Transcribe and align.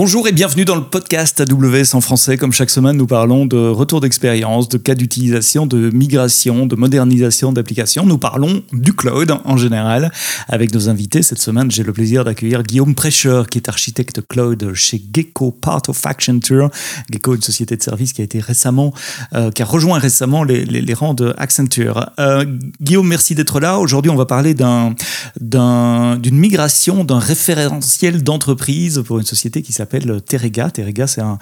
Bonjour 0.00 0.28
et 0.28 0.32
bienvenue 0.32 0.64
dans 0.64 0.76
le 0.76 0.84
podcast 0.84 1.40
AWS 1.40 1.96
en 1.96 2.00
français. 2.00 2.36
Comme 2.36 2.52
chaque 2.52 2.70
semaine, 2.70 2.96
nous 2.96 3.08
parlons 3.08 3.46
de 3.46 3.56
retour 3.56 4.00
d'expérience, 4.00 4.68
de 4.68 4.78
cas 4.78 4.94
d'utilisation, 4.94 5.66
de 5.66 5.90
migration, 5.90 6.66
de 6.66 6.76
modernisation 6.76 7.50
d'applications. 7.50 8.06
Nous 8.06 8.16
parlons 8.16 8.62
du 8.72 8.92
cloud 8.92 9.34
en 9.44 9.56
général. 9.56 10.12
Avec 10.46 10.72
nos 10.72 10.88
invités, 10.88 11.22
cette 11.22 11.40
semaine, 11.40 11.68
j'ai 11.72 11.82
le 11.82 11.92
plaisir 11.92 12.22
d'accueillir 12.24 12.62
Guillaume 12.62 12.94
Prêcheur, 12.94 13.48
qui 13.48 13.58
est 13.58 13.68
architecte 13.68 14.24
cloud 14.24 14.72
chez 14.72 15.02
Gecko, 15.12 15.50
part 15.50 15.82
of 15.88 16.06
Accenture. 16.06 16.70
Gecko, 17.10 17.34
une 17.34 17.42
société 17.42 17.76
de 17.76 17.82
services 17.82 18.12
qui 18.12 18.20
a 18.20 18.24
été 18.24 18.38
récemment, 18.38 18.94
euh, 19.34 19.50
qui 19.50 19.62
a 19.62 19.66
rejoint 19.66 19.98
récemment 19.98 20.44
les, 20.44 20.94
rangs 20.94 21.14
de 21.14 21.34
Accenture. 21.38 22.08
Euh, 22.20 22.44
Guillaume, 22.80 23.08
merci 23.08 23.34
d'être 23.34 23.58
là. 23.58 23.80
Aujourd'hui, 23.80 24.12
on 24.12 24.16
va 24.16 24.26
parler 24.26 24.54
d'un, 24.54 24.94
d'une 25.40 26.38
migration 26.38 27.02
d'un 27.02 27.18
référentiel 27.18 28.22
d'entreprise 28.22 29.02
pour 29.04 29.18
une 29.18 29.26
société 29.26 29.60
qui 29.60 29.72
s'appelle 29.72 29.87
s'appelle 29.88 30.22
Terega. 30.22 30.70
Terega, 30.70 31.06
c'est 31.06 31.22
un, 31.22 31.38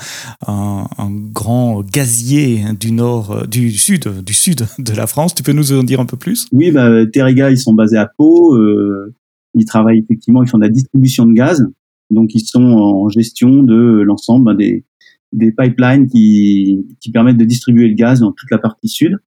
grand 1.32 1.82
gazier 1.82 2.62
du 2.78 2.92
nord, 2.92 3.32
euh, 3.32 3.46
du 3.46 3.72
sud, 3.72 4.08
du 4.24 4.34
sud 4.34 4.66
de 4.78 4.92
la 4.94 5.06
France. 5.06 5.34
Tu 5.34 5.42
peux 5.42 5.52
nous 5.52 5.72
en 5.72 5.82
dire 5.82 6.00
un 6.00 6.06
peu 6.06 6.16
plus? 6.16 6.46
Oui, 6.52 6.70
bah, 6.70 7.06
Terega, 7.06 7.50
ils 7.50 7.58
sont 7.58 7.74
basés 7.74 7.96
à 7.96 8.08
Pau. 8.16 8.54
Euh, 8.54 9.14
ils 9.54 9.64
travaillent 9.64 9.98
effectivement, 9.98 10.42
ils 10.42 10.48
font 10.48 10.58
de 10.58 10.64
la 10.64 10.70
distribution 10.70 11.26
de 11.26 11.32
gaz. 11.32 11.66
Donc, 12.10 12.34
ils 12.34 12.46
sont 12.46 12.62
en 12.62 13.08
gestion 13.08 13.62
de 13.62 14.02
l'ensemble 14.02 14.44
bah, 14.44 14.54
des, 14.54 14.84
des 15.32 15.52
pipelines 15.52 16.06
qui, 16.06 16.86
qui 17.00 17.10
permettent 17.10 17.38
de 17.38 17.44
distribuer 17.44 17.88
le 17.88 17.94
gaz 17.94 18.20
dans 18.20 18.32
toute 18.32 18.50
la 18.50 18.58
partie 18.58 18.88
sud. 18.88 19.18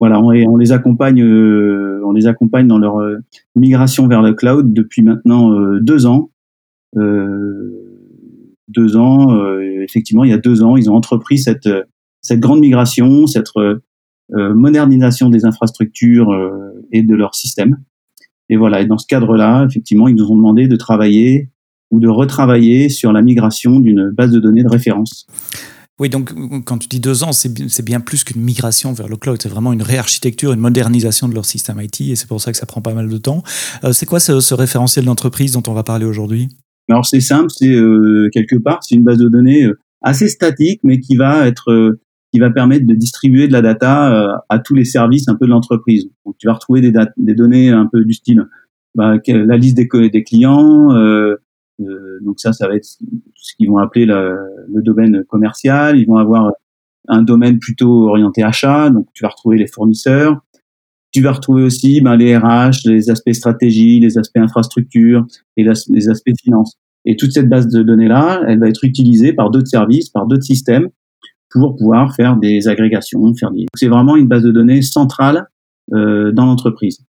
Voilà, 0.00 0.20
on, 0.20 0.28
on 0.28 0.56
les 0.56 0.72
accompagne, 0.72 1.22
euh, 1.22 2.02
on 2.04 2.12
les 2.12 2.26
accompagne 2.26 2.66
dans 2.66 2.78
leur 2.78 2.98
migration 3.54 4.08
vers 4.08 4.22
le 4.22 4.34
cloud 4.34 4.72
depuis 4.72 5.02
maintenant 5.02 5.52
deux 5.80 6.06
ans. 6.06 6.30
Euh, 8.68 8.72
deux 8.72 8.96
ans, 8.96 9.34
euh, 9.34 9.82
effectivement, 9.82 10.24
il 10.24 10.30
y 10.30 10.34
a 10.34 10.38
deux 10.38 10.62
ans, 10.62 10.76
ils 10.76 10.90
ont 10.90 10.94
entrepris 10.94 11.38
cette, 11.38 11.68
cette 12.22 12.40
grande 12.40 12.60
migration, 12.60 13.26
cette 13.26 13.48
euh, 14.34 14.54
modernisation 14.54 15.30
des 15.30 15.44
infrastructures 15.44 16.32
euh, 16.32 16.84
et 16.92 17.02
de 17.02 17.14
leur 17.14 17.34
système. 17.34 17.78
Et 18.48 18.56
voilà, 18.56 18.80
et 18.80 18.86
dans 18.86 18.98
ce 18.98 19.06
cadre-là, 19.06 19.64
effectivement, 19.68 20.08
ils 20.08 20.16
nous 20.16 20.30
ont 20.30 20.36
demandé 20.36 20.68
de 20.68 20.76
travailler 20.76 21.50
ou 21.92 22.00
de 22.00 22.08
retravailler 22.08 22.88
sur 22.88 23.12
la 23.12 23.22
migration 23.22 23.78
d'une 23.78 24.10
base 24.10 24.32
de 24.32 24.40
données 24.40 24.64
de 24.64 24.68
référence. 24.68 25.26
Oui, 25.98 26.10
donc 26.10 26.32
quand 26.64 26.78
tu 26.78 26.88
dis 26.88 27.00
deux 27.00 27.24
ans, 27.24 27.32
c'est 27.32 27.84
bien 27.84 28.00
plus 28.00 28.22
qu'une 28.22 28.42
migration 28.42 28.92
vers 28.92 29.08
le 29.08 29.16
cloud. 29.16 29.38
C'est 29.40 29.48
vraiment 29.48 29.72
une 29.72 29.82
réarchitecture, 29.82 30.52
une 30.52 30.60
modernisation 30.60 31.28
de 31.28 31.34
leur 31.34 31.46
système 31.46 31.80
IT, 31.80 32.02
et 32.02 32.16
c'est 32.16 32.28
pour 32.28 32.40
ça 32.40 32.52
que 32.52 32.58
ça 32.58 32.66
prend 32.66 32.82
pas 32.82 32.92
mal 32.92 33.08
de 33.08 33.16
temps. 33.16 33.42
c'est 33.92 34.04
quoi 34.04 34.20
ce, 34.20 34.40
ce 34.40 34.54
référentiel 34.54 35.06
d'entreprise 35.06 35.52
dont 35.52 35.62
on 35.68 35.72
va 35.72 35.84
parler 35.84 36.04
aujourd'hui? 36.04 36.50
Alors 36.88 37.06
c'est 37.06 37.20
simple, 37.20 37.50
c'est 37.50 37.74
euh, 37.74 38.28
quelque 38.32 38.56
part, 38.56 38.82
c'est 38.82 38.94
une 38.94 39.04
base 39.04 39.18
de 39.18 39.28
données 39.28 39.64
euh, 39.64 39.78
assez 40.02 40.28
statique, 40.28 40.80
mais 40.84 41.00
qui 41.00 41.16
va 41.16 41.46
être, 41.46 41.72
euh, 41.72 42.00
qui 42.32 42.38
va 42.38 42.50
permettre 42.50 42.86
de 42.86 42.94
distribuer 42.94 43.48
de 43.48 43.52
la 43.52 43.62
data 43.62 44.42
à 44.48 44.58
tous 44.58 44.74
les 44.74 44.84
services 44.84 45.28
un 45.28 45.34
peu 45.34 45.46
de 45.46 45.50
l'entreprise. 45.50 46.10
Donc 46.24 46.36
tu 46.38 46.46
vas 46.46 46.54
retrouver 46.54 46.80
des, 46.80 46.92
des 47.16 47.34
données 47.34 47.70
un 47.70 47.86
peu 47.86 48.04
du 48.04 48.12
style 48.12 48.44
bah, 48.94 49.16
la 49.26 49.56
liste 49.56 49.76
des, 49.76 50.10
des 50.10 50.22
clients. 50.24 50.88
donc 51.78 52.38
ça, 52.38 52.52
ça 52.52 52.68
va 52.68 52.74
être 52.74 52.84
ce 52.84 53.56
qu'ils 53.56 53.68
vont 53.68 53.78
appeler 53.78 54.06
le 54.06 54.82
domaine 54.82 55.24
commercial. 55.24 55.98
Ils 55.98 56.06
vont 56.06 56.16
avoir 56.16 56.52
un 57.08 57.22
domaine 57.22 57.58
plutôt 57.58 58.08
orienté 58.08 58.42
achat. 58.42 58.90
Donc 58.90 59.06
tu 59.14 59.22
vas 59.22 59.28
retrouver 59.28 59.56
les 59.56 59.66
fournisseurs. 59.66 60.40
Tu 61.12 61.22
vas 61.22 61.32
retrouver 61.32 61.62
aussi 61.62 62.00
ben, 62.00 62.16
les 62.16 62.36
RH, 62.36 62.86
les 62.86 63.10
aspects 63.10 63.32
stratégie, 63.32 64.00
les 64.00 64.18
aspects 64.18 64.38
infrastructure 64.38 65.24
et 65.56 65.64
les 65.64 66.08
aspects 66.08 66.30
finance. 66.42 66.76
Et 67.04 67.16
toute 67.16 67.32
cette 67.32 67.48
base 67.48 67.68
de 67.68 67.82
données-là, 67.82 68.42
elle 68.48 68.58
va 68.58 68.68
être 68.68 68.84
utilisée 68.84 69.32
par 69.32 69.50
d'autres 69.50 69.68
services, 69.68 70.10
par 70.10 70.26
d'autres 70.26 70.42
systèmes 70.42 70.88
pour 71.50 71.76
pouvoir 71.76 72.14
faire 72.14 72.36
des 72.36 72.68
agrégations, 72.68 73.34
faire 73.34 73.52
des... 73.52 73.66
C'est 73.76 73.88
vraiment 73.88 74.16
une 74.16 74.26
base 74.26 74.42
de 74.42 74.50
données 74.50 74.82
centrale 74.82 75.46
euh, 75.94 76.32
dans 76.32 76.46
l'entreprise. 76.46 77.04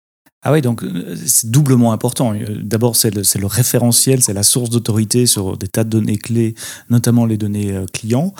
Ah 0.46 0.52
oui, 0.52 0.60
donc 0.60 0.84
euh, 0.84 1.14
c'est 1.16 1.50
doublement 1.50 1.92
important. 1.92 2.34
Euh, 2.34 2.60
d'abord, 2.62 2.96
c'est 2.96 3.14
le, 3.14 3.46
référentiel, 3.46 4.20
c'est 4.20 4.34
la 4.34 4.42
source 4.42 4.68
d'autorité 4.68 5.24
sur 5.24 5.56
des 5.56 5.68
tas 5.68 5.84
de 5.84 5.88
données 5.88 6.18
clés, 6.18 6.54
notamment 6.90 7.24
les 7.24 7.38
données 7.38 7.72
euh, 7.72 7.86
clients, 7.92 8.34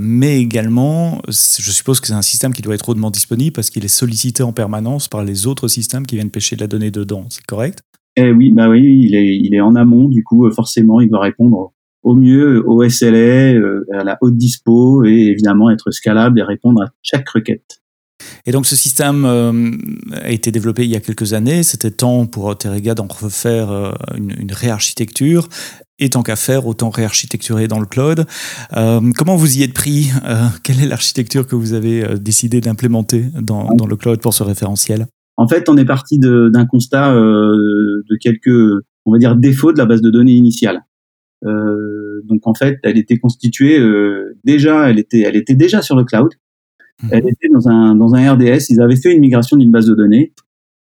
mais 0.00 0.40
également, 0.40 1.20
je 1.28 1.70
suppose 1.70 2.00
que 2.00 2.06
c'est 2.06 2.14
un 2.14 2.22
système 2.22 2.54
qui 2.54 2.62
doit 2.62 2.74
être 2.74 2.88
hautement 2.88 3.10
disponible 3.10 3.52
parce 3.52 3.68
qu'il 3.68 3.84
est 3.84 3.88
sollicité 3.88 4.42
en 4.42 4.52
permanence 4.52 5.08
par 5.08 5.22
les 5.22 5.46
autres 5.46 5.68
systèmes 5.68 6.06
qui 6.06 6.16
viennent 6.16 6.30
pêcher 6.30 6.56
de 6.56 6.62
la 6.62 6.66
donnée 6.66 6.90
dedans. 6.90 7.26
C'est 7.28 7.44
correct? 7.44 7.80
Eh 8.16 8.32
oui, 8.32 8.52
bah 8.52 8.70
oui, 8.70 9.02
il 9.04 9.14
est, 9.14 9.36
il 9.36 9.54
est 9.54 9.60
en 9.60 9.76
amont, 9.76 10.08
du 10.08 10.24
coup, 10.24 10.50
forcément, 10.50 11.00
il 11.00 11.10
doit 11.10 11.20
répondre 11.20 11.72
au 12.02 12.14
mieux 12.14 12.66
au 12.66 12.88
SLA, 12.88 13.52
à 13.92 14.04
la 14.04 14.16
haute 14.22 14.36
dispo, 14.36 15.04
et 15.04 15.10
évidemment 15.10 15.70
être 15.70 15.90
scalable 15.90 16.40
et 16.40 16.42
répondre 16.42 16.82
à 16.82 16.86
chaque 17.02 17.28
requête. 17.28 17.80
Et 18.46 18.52
donc 18.52 18.66
ce 18.66 18.76
système 18.76 19.24
euh, 19.24 19.70
a 20.12 20.30
été 20.30 20.50
développé 20.50 20.84
il 20.84 20.90
y 20.90 20.96
a 20.96 21.00
quelques 21.00 21.32
années. 21.32 21.62
C'était 21.62 21.90
temps 21.90 22.26
pour 22.26 22.56
Terega 22.56 22.94
d'en 22.94 23.06
refaire 23.06 23.70
euh, 23.70 23.92
une, 24.16 24.52
réarchitecture. 24.52 25.48
Et 25.98 26.08
tant 26.08 26.22
qu'à 26.22 26.36
faire, 26.36 26.66
autant 26.66 26.88
réarchitecturer 26.88 27.68
dans 27.68 27.78
le 27.78 27.84
cloud. 27.84 28.24
Euh, 28.74 29.00
comment 29.16 29.36
vous 29.36 29.58
y 29.58 29.62
êtes 29.62 29.74
pris 29.74 30.10
Quelle 30.62 30.80
est 30.80 30.86
l'architecture 30.86 31.46
que 31.46 31.54
vous 31.54 31.74
avez 31.74 32.18
décidé 32.18 32.62
d'implémenter 32.62 33.26
dans, 33.38 33.74
dans, 33.74 33.86
le 33.86 33.96
cloud 33.96 34.18
pour 34.18 34.32
ce 34.32 34.42
référentiel? 34.42 35.06
En 35.36 35.46
fait, 35.46 35.68
on 35.68 35.76
est 35.76 35.84
parti 35.84 36.18
d'un 36.18 36.64
constat 36.64 37.12
de 37.12 38.16
quelques, 38.18 38.82
on 39.04 39.12
va 39.12 39.18
dire, 39.18 39.36
défauts 39.36 39.74
de 39.74 39.78
la 39.78 39.84
base 39.84 40.00
de 40.00 40.08
données 40.08 40.32
initiale. 40.32 40.80
donc 41.44 42.46
en 42.46 42.54
fait, 42.54 42.78
elle 42.82 42.96
était 42.96 43.18
constituée 43.18 43.78
déjà, 44.42 44.88
elle 44.88 44.98
était, 44.98 45.20
elle 45.20 45.36
était 45.36 45.54
déjà 45.54 45.82
sur 45.82 45.96
le 45.96 46.04
cloud. 46.04 46.30
Mhm. 47.02 47.08
Elle 47.12 47.28
était 47.28 47.48
dans 47.52 47.68
un, 47.68 47.94
dans 47.94 48.14
un 48.14 48.32
RDS. 48.34 48.70
Ils 48.70 48.80
avaient 48.80 48.96
fait 48.96 49.12
une 49.12 49.20
migration 49.20 49.56
d'une 49.56 49.70
base 49.70 49.86
de 49.86 49.94
données. 49.94 50.32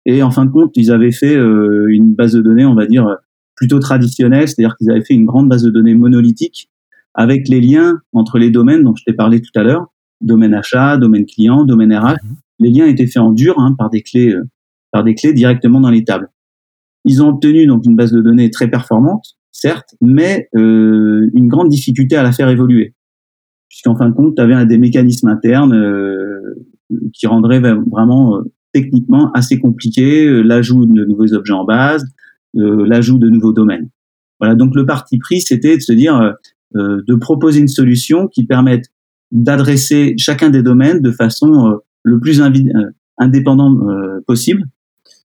Et 0.05 0.23
en 0.23 0.31
fin 0.31 0.45
de 0.45 0.51
compte, 0.51 0.73
ils 0.77 0.93
avaient 0.93 1.13
fait 1.13 1.35
euh, 1.37 1.89
une 1.91 2.15
base 2.15 2.33
de 2.33 2.43
données, 2.43 2.65
on 2.65 2.75
va 2.75 2.87
dire, 2.87 3.17
plutôt 3.57 3.79
traditionnelle. 3.79 4.49
C'est-à-dire 4.49 4.77
qu'ils 4.77 4.91
avaient 4.91 5.05
fait 5.05 5.15
une 5.15 5.27
grande 5.27 5.49
base 5.49 5.63
de 5.63 5.71
données 5.71 5.95
monolithique 5.95 6.71
avec 7.15 7.49
les 7.49 7.61
liens 7.61 7.99
entre 8.13 8.39
les 8.39 8.51
domaines 8.51 8.85
dont 8.85 8.95
je 8.95 9.03
t'ai 9.05 9.15
parlé 9.15 9.41
tout 9.41 9.51
à 9.59 9.63
l'heure. 9.63 9.87
Domaine 10.21 10.55
achat, 10.55 10.97
domaine 10.97 11.27
client, 11.27 11.65
domaine 11.65 11.93
RH. 11.93 12.17
Mhm. 12.23 12.37
Les 12.59 12.71
liens 12.71 12.87
étaient 12.87 13.07
faits 13.07 13.23
en 13.23 13.33
dur 13.33 13.59
hein, 13.59 13.75
par 13.77 13.91
des 13.91 14.03
clés, 14.03 14.33
euh, 14.33 14.45
par 14.93 15.03
des 15.05 15.15
clés 15.15 15.33
directement 15.33 15.81
dans 15.81 15.91
les 15.91 16.05
tables. 16.05 16.31
Ils 17.05 17.23
ont 17.23 17.29
obtenu 17.29 17.67
donc 17.67 17.85
une 17.85 17.97
base 17.97 18.13
de 18.13 18.21
données 18.21 18.51
très 18.51 18.69
performante, 18.69 19.37
certes, 19.53 19.95
mais 20.01 20.49
euh, 20.57 21.31
une 21.35 21.49
grande 21.49 21.69
difficulté 21.69 22.17
à 22.17 22.23
la 22.23 22.33
faire 22.33 22.49
évoluer 22.49 22.95
puisqu'en 23.69 23.97
fin 23.97 24.09
de 24.09 24.15
compte, 24.15 24.37
tu 24.37 24.43
avais 24.43 24.65
des 24.67 24.79
mécanismes 24.79 25.29
internes 25.29 25.75
euh, 25.75 26.55
qui 27.13 27.27
rendraient 27.27 27.61
vraiment 27.61 28.39
euh, 28.39 28.43
techniquement 28.73 29.33
assez 29.33 29.59
compliqué 29.59 30.27
euh, 30.27 30.43
l'ajout 30.43 30.87
de 30.87 31.05
nouveaux 31.05 31.33
objets 31.35 31.53
en 31.53 31.65
base, 31.65 32.05
l'ajout 32.55 33.19
de 33.19 33.29
nouveaux 33.29 33.53
domaines. 33.53 33.91
Voilà, 34.41 34.55
donc 34.55 34.75
le 34.75 34.87
parti 34.87 35.19
pris, 35.19 35.41
c'était 35.41 35.77
de 35.77 35.83
se 35.83 35.93
dire, 35.93 36.35
de 36.75 37.15
proposer 37.17 37.61
une 37.61 37.69
solution 37.69 38.29
qui 38.29 38.47
permette 38.47 38.87
d'adresser 39.31 40.15
chacun 40.17 40.49
des 40.49 40.63
domaines 40.63 41.03
de 41.03 41.11
façon 41.11 41.79
le 42.03 42.19
plus 42.19 42.41
indépendant 43.19 43.79
possible, 44.27 44.65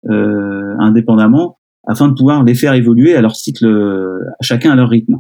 indépendamment, 0.08 1.58
afin 1.86 2.08
de 2.08 2.14
pouvoir 2.14 2.42
les 2.42 2.54
faire 2.54 2.72
évoluer 2.72 3.14
à 3.14 3.20
leur 3.20 3.36
cycle, 3.36 3.66
à 3.66 4.42
chacun 4.42 4.70
à 4.70 4.76
leur 4.76 4.88
rythme. 4.88 5.18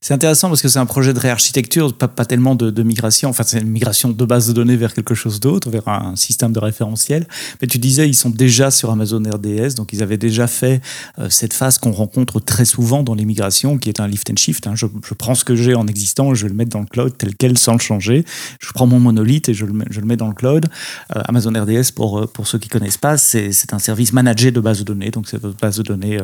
C'est 0.00 0.14
intéressant 0.14 0.48
parce 0.48 0.62
que 0.62 0.68
c'est 0.68 0.78
un 0.78 0.86
projet 0.86 1.12
de 1.12 1.18
réarchitecture, 1.18 1.92
pas, 1.92 2.24
tellement 2.24 2.54
de, 2.54 2.82
migration. 2.82 3.28
Enfin, 3.28 3.42
c'est 3.44 3.58
une 3.60 3.68
migration 3.68 4.08
de 4.08 4.24
base 4.24 4.48
de 4.48 4.52
données 4.52 4.76
vers 4.76 4.94
quelque 4.94 5.14
chose 5.14 5.40
d'autre, 5.40 5.68
vers 5.68 5.88
un 5.88 6.16
système 6.16 6.52
de 6.52 6.58
référentiel. 6.58 7.26
Mais 7.60 7.68
tu 7.68 7.78
disais, 7.78 8.08
ils 8.08 8.14
sont 8.14 8.30
déjà 8.30 8.70
sur 8.70 8.90
Amazon 8.90 9.22
RDS, 9.22 9.74
donc 9.74 9.92
ils 9.92 10.02
avaient 10.02 10.16
déjà 10.16 10.46
fait 10.46 10.80
euh, 11.18 11.28
cette 11.28 11.52
phase 11.52 11.78
qu'on 11.78 11.92
rencontre 11.92 12.40
très 12.40 12.64
souvent 12.64 13.02
dans 13.02 13.14
les 13.14 13.24
migrations, 13.24 13.78
qui 13.78 13.88
est 13.88 14.00
un 14.00 14.06
lift 14.06 14.30
and 14.30 14.36
shift. 14.36 14.66
Hein. 14.66 14.74
Je, 14.76 14.86
prends 15.18 15.34
ce 15.34 15.44
que 15.44 15.56
j'ai 15.56 15.74
en 15.74 15.86
existant, 15.86 16.34
je 16.34 16.44
vais 16.44 16.50
le 16.50 16.54
mettre 16.54 16.70
dans 16.70 16.80
le 16.80 16.86
cloud 16.86 17.12
tel 17.18 17.34
quel 17.34 17.58
sans 17.58 17.72
le 17.72 17.80
changer. 17.80 18.24
Je 18.60 18.72
prends 18.72 18.86
mon 18.86 19.00
monolithe 19.00 19.48
et 19.48 19.54
je 19.54 19.66
le 19.66 19.72
mets, 19.72 20.16
dans 20.16 20.28
le 20.28 20.34
cloud. 20.34 20.66
Euh, 21.16 21.22
Amazon 21.26 21.50
RDS, 21.50 21.90
pour, 21.94 22.20
euh, 22.20 22.26
pour 22.26 22.46
ceux 22.46 22.58
qui 22.58 22.68
connaissent 22.68 22.96
pas, 22.96 23.16
c'est 23.18 23.72
un 23.72 23.78
service 23.78 24.12
managé 24.12 24.50
de 24.50 24.60
base 24.60 24.78
de 24.78 24.84
données. 24.84 25.10
Donc, 25.10 25.26
c'est 25.28 25.40
votre 25.40 25.56
base 25.56 25.78
de 25.78 25.82
données 25.82 26.18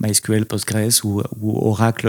MySQL, 0.00 0.46
Postgres 0.46 1.04
ou, 1.04 1.20
ou 1.40 1.68
Oracle 1.68 2.06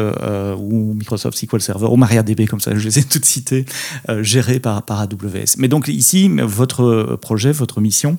ou 0.60 0.85
Microsoft 0.94 1.38
SQL 1.38 1.62
Server 1.62 1.88
ou 1.88 1.98
MariaDB, 1.98 2.48
comme 2.48 2.60
ça, 2.60 2.76
je 2.76 2.84
les 2.86 3.00
ai 3.00 3.04
toutes 3.04 3.26
citées, 3.26 3.66
euh, 4.10 4.24
gérées 4.24 4.60
par, 4.60 4.84
par 4.84 5.00
AWS. 5.02 5.58
Mais 5.58 5.68
donc 5.68 5.88
ici, 5.88 6.30
votre 6.42 7.18
projet, 7.22 7.52
votre 7.52 7.82
mission, 7.82 8.18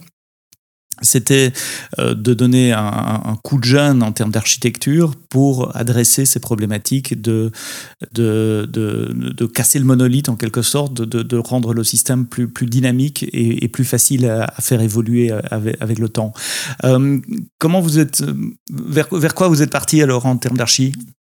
c'était 1.02 1.52
euh, 1.98 2.14
de 2.14 2.32
donner 2.32 2.72
un, 2.72 3.36
coup 3.42 3.58
de 3.58 3.64
jeune 3.64 4.02
en 4.02 4.12
termes 4.12 4.30
d'architecture 4.30 5.14
pour 5.28 5.76
adresser 5.76 6.24
ces 6.24 6.40
problématiques 6.40 7.20
de, 7.20 7.50
de, 8.12 8.66
de, 8.70 9.46
casser 9.46 9.78
le 9.78 9.84
monolithe 9.84 10.28
en 10.28 10.36
quelque 10.36 10.62
sorte, 10.62 10.94
de, 10.94 11.22
de 11.22 11.36
rendre 11.36 11.74
le 11.74 11.84
système 11.84 12.26
plus, 12.26 12.48
plus 12.48 12.66
dynamique 12.66 13.26
et, 13.32 13.68
plus 13.68 13.84
facile 13.84 14.26
à, 14.26 14.52
faire 14.60 14.80
évoluer 14.80 15.30
avec, 15.50 15.98
le 15.98 16.08
temps. 16.08 16.32
Euh, 16.84 17.20
comment 17.58 17.80
vous 17.80 17.98
êtes, 17.98 18.22
vers, 18.70 19.08
vers 19.12 19.34
quoi 19.34 19.48
vous 19.48 19.62
êtes 19.62 19.70
parti 19.70 20.00
alors 20.02 20.24
en 20.26 20.36
termes 20.36 20.56
d'archi? 20.56 20.92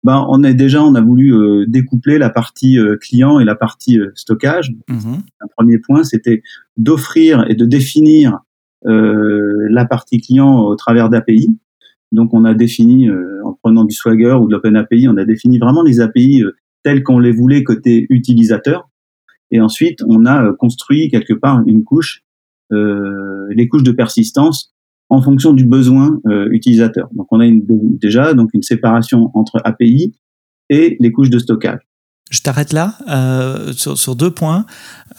Ben, 0.05 0.25
on 0.29 0.45
est 0.45 0.55
déjà, 0.55 0.83
on 0.83 0.95
a 0.95 1.01
voulu 1.01 1.35
euh, 1.35 1.65
découpler 1.67 2.19
la 2.19 2.31
partie 2.31 2.79
euh, 2.79 2.97
client 2.97 3.41
et 3.41 3.45
la 3.45 3.57
partie 3.57 3.99
euh, 3.99 4.13
stockage. 4.15 4.73
Mhm. 4.89 5.23
Un 5.41 5.47
premier 5.57 5.79
point, 5.79 6.05
c'était 6.05 6.43
d'offrir 6.77 7.45
et 7.49 7.55
de 7.55 7.65
définir 7.65 8.39
la 8.85 9.85
partie 9.87 10.21
client 10.21 10.61
au 10.61 10.77
travers 10.77 11.11
d'API. 11.11 11.49
Donc, 12.13 12.33
on 12.33 12.45
a 12.45 12.55
défini, 12.55 13.11
en 13.11 13.53
prenant 13.55 13.85
du 13.85 13.93
Swagger 13.93 14.35
ou 14.41 14.47
de 14.47 14.53
l'Open 14.53 14.77
API, 14.77 15.09
on 15.09 15.17
a 15.17 15.25
défini 15.25 15.59
vraiment 15.59 15.83
les 15.83 16.01
API 16.01 16.45
telles 16.85 17.03
qu'on 17.03 17.19
les 17.19 17.33
voulait 17.33 17.65
côté 17.65 18.07
utilisateur. 18.09 18.89
Et 19.51 19.61
ensuite, 19.61 20.05
on 20.07 20.27
a 20.27 20.53
construit 20.53 21.11
quelque 21.11 21.35
part 21.35 21.61
une 21.67 21.83
couche, 21.83 22.23
les 22.71 23.67
couches 23.69 23.83
de 23.83 23.91
persistance 23.91 24.73
en 25.09 25.23
fonction 25.23 25.53
du 25.53 25.65
besoin 25.65 26.21
euh, 26.27 26.49
utilisateur. 26.51 27.09
Donc 27.15 27.27
on 27.31 27.41
a 27.41 27.47
une, 27.47 27.65
déjà 27.99 28.35
donc 28.35 28.51
une 28.55 28.63
séparation 28.63 29.31
entre 29.35 29.61
API 29.65 30.15
et 30.71 30.97
les 31.01 31.13
couches 31.13 31.31
de 31.31 31.39
stockage. 31.39 31.81
Je 32.31 32.41
t'arrête 32.41 32.75
là 32.75 32.95
euh, 33.09 33.73
sur, 33.73 33.97
sur, 33.97 34.15
deux 34.15 34.31
points, 34.31 34.67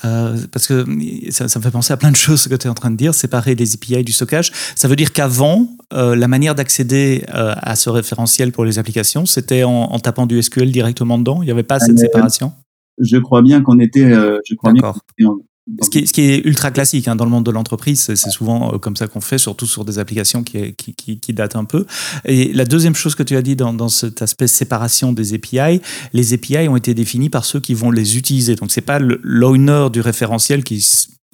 euh, 0.06 0.38
parce 0.52 0.68
que 0.68 0.86
ça, 1.32 1.48
ça, 1.48 1.60
me 1.60 1.64
fait 1.64 1.72
penser 1.72 1.92
à 1.92 1.98
plein 1.98 2.12
de 2.12 2.16
choses 2.16 2.42
ce 2.42 2.50
que 2.50 2.56
tu 2.56 2.68
es 2.68 2.70
en 2.70 2.76
train 2.76 2.92
de 2.92 2.98
dire, 2.98 3.16
séparer 3.16 3.56
les 3.56 3.74
API 3.74 4.04
du 4.04 4.12
stockage. 4.12 4.52
Ça 4.76 4.88
veut 4.88 4.96
dire 4.96 5.12
qu'avant, 5.12 5.68
euh, 5.92 6.16
la 6.16 6.28
manière 6.28 6.54
d'accéder 6.54 7.26
euh, 7.34 7.56
à 7.58 7.76
ce 7.76 7.90
référentiel 7.90 8.52
pour 8.52 8.64
les 8.64 8.78
applications, 8.78 9.26
c'était 9.26 9.64
en, 9.64 9.72
en, 9.72 10.00
tapant 10.00 10.28
du 10.28 10.40
SQL 10.40 10.72
directement 10.72 11.18
dedans? 11.18 11.42
Il 11.42 11.46
n'y 11.46 11.52
avait 11.52 11.64
pas 11.64 11.80
cette 11.80 11.98
séparation? 11.98 12.54
Je 13.00 13.18
crois 13.18 13.42
bien 13.42 13.62
qu'on 13.62 13.80
était, 13.80 14.12
je 14.12 14.56
crois 14.56 14.74
bien 14.74 15.36
ce 15.82 15.90
qui, 15.90 16.00
est, 16.00 16.06
ce 16.06 16.14
qui, 16.14 16.22
est, 16.22 16.46
ultra 16.46 16.72
classique 16.72 17.08
hein, 17.08 17.16
dans 17.16 17.26
le 17.26 17.32
monde 17.32 17.46
de 17.46 17.52
l'entreprise, 17.52 18.02
c'est 18.02 18.16
souvent 18.16 18.74
euh, 18.74 18.78
comme 18.78 18.96
ça 18.96 19.08
qu'on 19.08 19.22
fait, 19.22 19.38
surtout 19.38 19.66
sur 19.66 19.86
des 19.86 20.00
applications 20.00 20.44
qui, 20.44 20.74
qui, 20.74 21.20
qui, 21.20 21.34
datent 21.34 21.56
un 21.56 21.66
peu. 21.66 21.86
Et 22.26 22.54
la 22.54 22.66
deuxième 22.66 22.96
chose 22.96 23.16
que 23.16 23.24
tu 23.24 23.36
as 23.36 23.42
dit 23.42 23.56
dans, 23.56 23.74
dans 23.74 23.90
cet 23.90 24.22
aspect 24.22 24.48
séparation 24.48 25.14
des 25.14 25.34
API, 25.34 25.82
les 26.14 26.34
API 26.34 26.68
ont 26.68 26.76
été 26.76 26.94
définis 26.94 27.30
par 27.30 27.46
ceux 27.46 27.60
qui 27.60 27.74
vont 27.74 27.92
les 27.92 28.18
utiliser. 28.18 28.56
Donc 28.56 28.72
c'est 28.72 28.82
pas 28.82 29.00
l'owner 29.00 29.88
du 29.92 30.02
référentiel 30.02 30.64
qui 30.64 30.84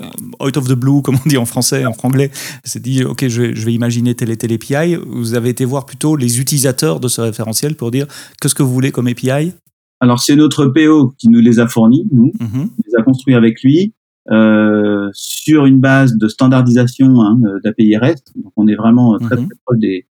euh, 0.02 0.06
out 0.46 0.58
of 0.58 0.68
the 0.68 0.74
blue, 0.74 1.02
comme 1.04 1.16
on 1.24 1.30
dit 1.30 1.38
en 1.38 1.46
français, 1.46 1.86
en 1.86 1.94
franglais, 1.94 2.32
c'est 2.64 2.82
dit, 2.82 3.04
OK, 3.04 3.28
je 3.28 3.42
vais, 3.42 3.56
je 3.56 3.66
vais 3.66 3.74
imaginer 3.74 4.16
tel 4.16 4.30
et 4.30 4.38
tel 4.38 4.52
API. 4.52 4.96
Vous 4.96 5.36
avez 5.36 5.50
été 5.50 5.64
voir 5.66 5.86
plutôt 5.86 6.16
les 6.16 6.40
utilisateurs 6.40 7.00
de 7.00 7.08
ce 7.08 7.22
référentiel 7.22 7.76
pour 7.76 7.92
dire 7.92 8.08
qu'est-ce 8.42 8.56
que 8.56 8.64
vous 8.64 8.74
voulez 8.74 8.92
comme 8.92 9.08
API 9.08 9.54
Alors, 10.02 10.20
c'est 10.20 10.36
notre 10.36 10.66
PO 10.66 11.14
qui 11.18 11.30
nous 11.30 11.40
les 11.40 11.60
a 11.60 11.68
fournis, 11.68 12.06
nous, 12.12 12.32
mm 12.40 12.46
-hmm. 12.46 12.70
les 12.86 12.96
a 13.00 13.04
construits 13.04 13.36
avec 13.36 13.62
lui. 13.64 13.94
Euh, 14.32 15.10
sur 15.14 15.68
une 15.68 15.80
base 15.80 16.18
de 16.18 16.28
standardisation 16.28 17.22
hein, 17.22 17.40
d'API 17.64 17.96
REST. 17.98 18.32
Donc 18.36 18.52
on 18.56 18.68
est 18.68 18.76
vraiment 18.76 19.20
très, 19.20 19.38
mhm. 19.38 19.48
très 19.48 19.58
proche 19.64 19.78
des, 19.78 20.08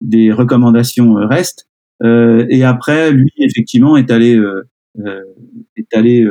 des 0.00 0.32
recommandations 0.32 1.14
REST. 1.14 1.68
Euh, 2.02 2.46
et 2.48 2.64
après, 2.64 3.10
lui, 3.10 3.30
effectivement, 3.36 3.98
est 3.98 4.10
allé, 4.10 4.36
euh, 4.36 4.64
est 5.76 5.94
allé 5.94 6.26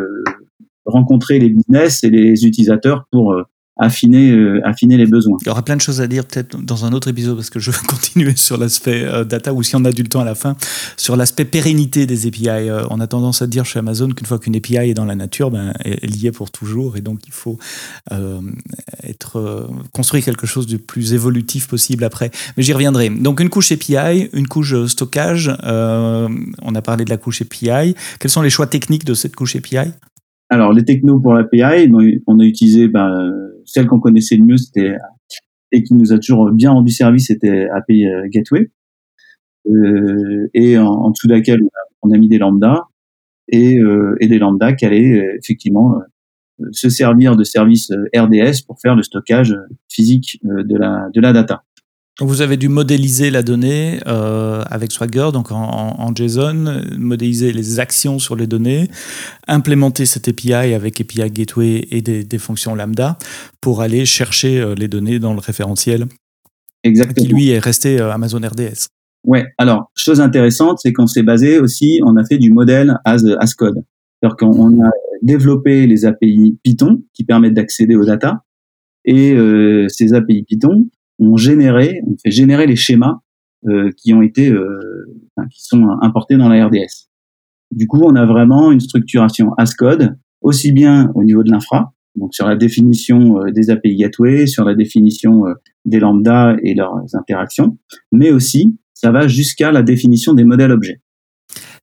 rencontrer 0.85 1.37
les 1.37 1.49
business 1.49 2.03
et 2.03 2.09
les 2.09 2.45
utilisateurs 2.45 3.05
pour 3.11 3.35
affiner, 3.77 4.31
euh, 4.31 4.61
affiner 4.65 4.97
les 4.97 5.05
besoins. 5.05 5.37
Il 5.41 5.47
y 5.47 5.49
aura 5.49 5.63
plein 5.63 5.75
de 5.75 5.81
choses 5.81 6.01
à 6.01 6.07
dire 6.07 6.25
peut-être 6.25 6.59
dans 6.61 6.85
un 6.85 6.93
autre 6.93 7.07
épisode 7.07 7.35
parce 7.35 7.49
que 7.49 7.59
je 7.59 7.71
vais 7.71 7.77
continuer 7.87 8.35
sur 8.35 8.57
l'aspect 8.57 9.03
euh, 9.03 9.23
data 9.23 9.53
ou 9.53 9.63
si 9.63 9.75
on 9.75 9.85
a 9.85 9.91
du 9.91 10.03
temps 10.03 10.21
à 10.21 10.25
la 10.25 10.35
fin, 10.35 10.55
sur 10.95 11.15
l'aspect 11.15 11.45
pérennité 11.45 12.05
des 12.05 12.27
API. 12.27 12.49
Euh, 12.49 12.83
on 12.89 12.99
a 12.99 13.07
tendance 13.07 13.41
à 13.41 13.47
dire 13.47 13.65
chez 13.65 13.79
Amazon 13.79 14.09
qu'une 14.09 14.25
fois 14.25 14.39
qu'une 14.39 14.55
API 14.55 14.77
est 14.77 14.93
dans 14.93 15.05
la 15.05 15.15
nature, 15.15 15.51
ben, 15.51 15.73
elle 15.83 16.15
y 16.15 16.27
est 16.27 16.31
pour 16.31 16.51
toujours 16.51 16.97
et 16.97 17.01
donc 17.01 17.19
il 17.27 17.33
faut 17.33 17.57
euh, 18.11 18.41
être 19.03 19.37
euh, 19.37 19.67
construire 19.93 20.23
quelque 20.23 20.47
chose 20.47 20.67
de 20.67 20.77
plus 20.77 21.13
évolutif 21.13 21.67
possible 21.67 22.03
après. 22.03 22.31
Mais 22.55 22.63
j'y 22.63 22.73
reviendrai. 22.73 23.09
Donc 23.09 23.39
une 23.39 23.49
couche 23.49 23.71
API, 23.71 24.29
une 24.33 24.47
couche 24.47 24.87
stockage. 24.87 25.51
on 25.63 26.75
a 26.75 26.81
parlé 26.81 27.05
de 27.05 27.09
la 27.09 27.17
couche 27.17 27.41
API. 27.41 27.95
Quels 28.19 28.31
sont 28.31 28.41
les 28.41 28.49
choix 28.49 28.67
techniques 28.67 29.05
de 29.05 29.13
cette 29.13 29.35
couche 29.35 29.55
API 29.55 29.91
alors, 30.49 30.71
les 30.71 30.85
technos 30.85 31.19
pour 31.19 31.33
l'API, 31.33 31.91
on 32.25 32.39
a 32.39 32.43
utilisé 32.45 32.87
ben, 32.87 33.33
celle 33.67 33.85
qu'on 33.85 33.99
connaissait 33.99 34.37
le 34.37 34.45
mieux, 34.45 34.57
c'était 34.57 34.95
et 35.71 35.83
qui 35.83 35.93
nous 35.93 36.13
a 36.13 36.17
toujours 36.17 36.51
bien 36.51 36.71
rendu 36.71 36.91
service, 36.91 37.27
c'était 37.27 37.67
API 37.69 38.07
euh, 38.07 38.27
Gateway. 38.29 38.71
Euh, 39.67 40.49
et 40.53 40.77
en, 40.77 40.87
en, 40.87 41.11
dessous 41.11 41.27
de 41.27 41.33
laquelle 41.33 41.59
on 42.01 42.11
a, 42.11 42.17
mis 42.17 42.29
des 42.29 42.37
lambdas 42.37 42.83
et, 43.49 43.77
euh, 43.77 44.15
et 44.21 44.27
des 44.27 44.39
lambdas 44.39 44.73
qui 44.73 44.85
allaient 44.85 45.19
euh, 45.19 45.37
effectivement 45.37 45.99
euh, 46.61 46.65
se 46.71 46.89
servir 46.89 47.35
de 47.35 47.43
services 47.43 47.91
RDS 48.15 48.63
pour 48.65 48.79
faire 48.79 48.95
le 48.95 49.03
stockage 49.03 49.55
physique 49.89 50.39
de 50.43 50.77
la, 50.77 51.09
de 51.13 51.21
la 51.21 51.33
data. 51.33 51.63
Vous 52.19 52.41
avez 52.41 52.57
dû 52.57 52.67
modéliser 52.67 53.29
la 53.29 53.43
donnée 53.43 53.99
euh, 54.07 54.63
avec 54.71 54.91
Swagger, 54.91 55.29
donc 55.31 55.51
en, 55.51 55.95
en, 55.99 56.15
JSON, 56.15 56.81
modéliser 56.97 57.53
les 57.53 57.79
actions 57.79 58.17
sur 58.17 58.35
les 58.35 58.47
données, 58.47 58.89
implémenter 59.47 60.07
cette 60.07 60.27
API 60.27 60.53
avec 60.53 60.99
API 60.99 61.29
Gateway 61.29 61.87
et 61.91 62.01
des, 62.01 62.23
des 62.23 62.37
fonctions 62.39 62.73
lambda 62.73 63.19
pour 63.61 63.81
aller 63.81 64.05
chercher 64.05 64.59
euh, 64.59 64.73
les 64.73 64.87
données 64.87 65.19
dans 65.19 65.33
le 65.33 65.39
référentiel 65.39 66.07
Exactement. 66.83 67.27
qui 67.27 67.31
lui 67.31 67.49
est 67.49 67.59
resté 67.59 67.99
euh, 68.01 68.11
Amazon 68.11 68.39
RDS. 68.39 68.87
Ouais, 69.23 69.45
alors, 69.59 69.91
chose 69.95 70.19
intéressante, 70.19 70.79
c'est 70.81 70.93
qu'on 70.93 71.07
s'est 71.07 71.23
basé 71.23 71.59
aussi, 71.59 71.99
on 72.03 72.15
a 72.17 72.25
fait 72.25 72.39
du 72.39 72.51
modèle 72.51 72.97
as, 73.05 73.25
as 73.39 73.53
code. 73.53 73.83
C'est-à-dire 74.21 74.37
qu'on 74.37 74.83
a 74.83 74.89
développé 75.21 75.85
les 75.85 76.05
API 76.05 76.57
Python 76.63 77.03
qui 77.13 77.23
permettent 77.23 77.53
d'accéder 77.53 77.95
aux 77.95 78.05
data. 78.05 78.43
Et 79.05 79.33
euh, 79.33 79.87
ces 79.89 80.13
API 80.13 80.43
Python, 80.43 80.87
on 81.19 81.37
généré, 81.37 82.01
on 82.05 82.15
fait 82.23 82.31
générer 82.31 82.67
les 82.67 82.75
schémas 82.75 83.19
euh, 83.67 83.91
qui 83.97 84.13
ont 84.13 84.21
été, 84.21 84.49
euh, 84.49 84.79
qui 85.51 85.63
sont 85.63 85.87
importés 86.01 86.37
dans 86.37 86.49
la 86.49 86.67
RDS. 86.67 87.09
Du 87.71 87.87
coup, 87.87 88.01
on 88.03 88.15
a 88.15 88.25
vraiment 88.25 88.71
une 88.71 88.79
structuration 88.79 89.53
as 89.57 89.73
code, 89.73 90.17
aussi 90.41 90.71
bien 90.71 91.11
au 91.15 91.23
niveau 91.23 91.43
de 91.43 91.51
l'infra, 91.51 91.93
donc 92.17 92.33
sur 92.33 92.47
la 92.47 92.55
définition 92.55 93.41
euh, 93.41 93.51
des 93.51 93.69
API 93.69 93.95
gateway, 93.95 94.47
sur 94.47 94.65
la 94.65 94.75
définition 94.75 95.47
euh, 95.47 95.53
des 95.85 95.99
lambdas 95.99 96.55
et 96.63 96.73
leurs 96.73 97.03
interactions, 97.13 97.77
mais 98.11 98.31
aussi 98.31 98.77
ça 98.93 99.11
va 99.11 99.27
jusqu'à 99.27 99.71
la 99.71 99.83
définition 99.83 100.33
des 100.33 100.43
modèles 100.43 100.71
objets. 100.71 101.01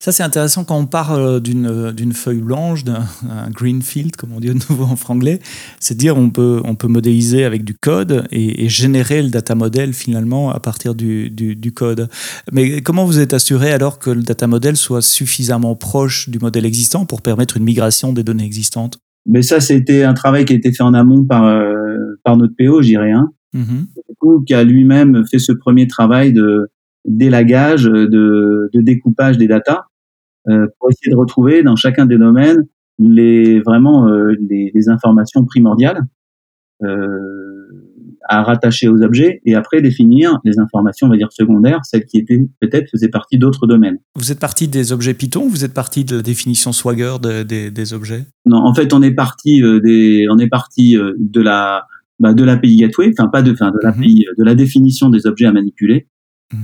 Ça, 0.05 0.13
c'est 0.13 0.23
intéressant 0.23 0.65
quand 0.65 0.79
on 0.79 0.85
parle 0.85 1.41
d'une, 1.41 1.91
d'une 1.93 2.13
feuille 2.13 2.43
blanche, 2.43 2.85
d'un 2.85 3.07
green 3.51 3.81
field, 3.81 4.17
comme 4.17 4.35
on 4.37 4.39
dit 4.39 4.49
de 4.49 4.53
nouveau 4.69 4.85
en 4.85 4.97
franglais. 4.97 5.39
C'est 5.81 5.97
dire 5.97 6.19
on 6.19 6.29
peut, 6.29 6.61
on 6.65 6.75
peut 6.75 6.89
modéliser 6.89 7.43
avec 7.43 7.65
du 7.65 7.73
code 7.73 8.27
et, 8.31 8.67
et 8.67 8.69
générer 8.69 9.23
le 9.23 9.31
data 9.31 9.55
model 9.55 9.95
finalement 9.95 10.51
à 10.51 10.61
partir 10.61 10.95
du, 10.95 11.31
du, 11.31 11.57
du, 11.57 11.73
code. 11.73 12.11
Mais 12.53 12.83
comment 12.83 13.07
vous 13.07 13.19
êtes 13.19 13.33
assuré 13.33 13.73
alors 13.73 13.99
que 13.99 14.11
le 14.11 14.21
data 14.21 14.47
model 14.47 14.77
soit 14.77 15.01
suffisamment 15.01 15.75
proche 15.75 16.29
du 16.29 16.39
modèle 16.39 16.67
existant 16.67 17.07
pour 17.07 17.23
permettre 17.23 17.57
une 17.57 17.65
migration 17.65 18.13
des 18.13 18.25
données 18.25 18.45
existantes? 18.45 18.99
Mais 19.25 19.41
ça, 19.41 19.59
c'était 19.61 20.03
un 20.03 20.13
travail 20.13 20.45
qui 20.45 20.53
a 20.53 20.57
été 20.57 20.71
fait 20.71 20.83
en 20.83 20.93
amont 20.93 21.25
par, 21.25 21.47
euh, 21.47 21.97
par 22.25 22.37
notre 22.37 22.53
PO, 22.59 22.83
j'irais, 22.83 23.13
hein, 23.13 23.31
mm-hmm. 23.55 24.45
qui 24.45 24.53
a 24.53 24.65
lui-même 24.65 25.25
fait 25.31 25.39
ce 25.39 25.53
premier 25.53 25.87
travail 25.87 26.35
de 26.35 26.69
d'élagage, 27.07 27.85
de, 27.85 28.71
de 28.73 28.81
découpage 28.81 29.37
des 29.37 29.47
datas 29.47 29.83
euh, 29.83 29.94
pour 30.47 30.91
essayer 30.91 31.11
de 31.11 31.17
retrouver 31.17 31.63
dans 31.63 31.77
chacun 31.77 32.07
des 32.07 32.19
domaines 32.19 32.67
les 32.99 33.61
vraiment 33.61 34.09
euh, 34.09 34.35
les, 34.49 34.71
les, 34.75 34.89
informations 34.89 35.45
primordiales 35.45 36.03
euh, 36.83 37.09
à 38.29 38.43
rattacher 38.43 38.89
aux 38.89 39.03
objets 39.03 39.41
et 39.45 39.55
après 39.55 39.83
définir 39.83 40.39
les 40.45 40.59
informations 40.59 41.09
on 41.09 41.11
va 41.11 41.17
dire 41.17 41.33
secondaires 41.33 41.81
celles 41.85 42.05
qui 42.05 42.19
étaient 42.19 42.41
peut-être 42.61 42.89
faisaient 42.91 43.09
partie 43.09 43.39
d'autres 43.39 43.67
domaines. 43.67 43.99
Vous 44.17 44.33
êtes 44.33 44.39
parti 44.39 44.69
des 44.69 44.93
objets 44.93 45.15
Python 45.15 45.49
vous 45.49 45.65
êtes 45.65 45.75
parti 45.75 46.05
de 46.05 46.17
la 46.17 46.23
définition 46.23 46.73
Swagger 46.73 47.17
de, 47.23 47.43
des, 47.43 47.71
des 47.71 47.93
objets? 47.93 48.25
Non 48.47 48.59
en 48.59 48.75
fait 48.75 48.93
on 48.93 49.03
est 49.03 49.15
parti 49.15 49.63
euh, 49.63 49.81
des 49.81 50.27
on 50.31 50.39
est 50.39 50.49
parti 50.49 50.97
euh, 50.97 51.15
de 51.19 51.41
la 51.41 51.87
bah, 52.21 52.33
de 52.33 52.45
l'API 52.45 52.77
gateway 52.77 53.13
enfin 53.19 53.29
pas 53.29 53.43
de 53.43 53.53
enfin 53.53 53.73
de 53.73 53.79
l'API 53.83 53.99
mm 53.99 54.19
-hmm. 54.19 54.39
de 54.39 54.45
la 54.45 54.55
définition 54.55 55.11
des 55.11 55.27
objets 55.27 55.47
à 55.47 55.53
manipuler 55.53 56.07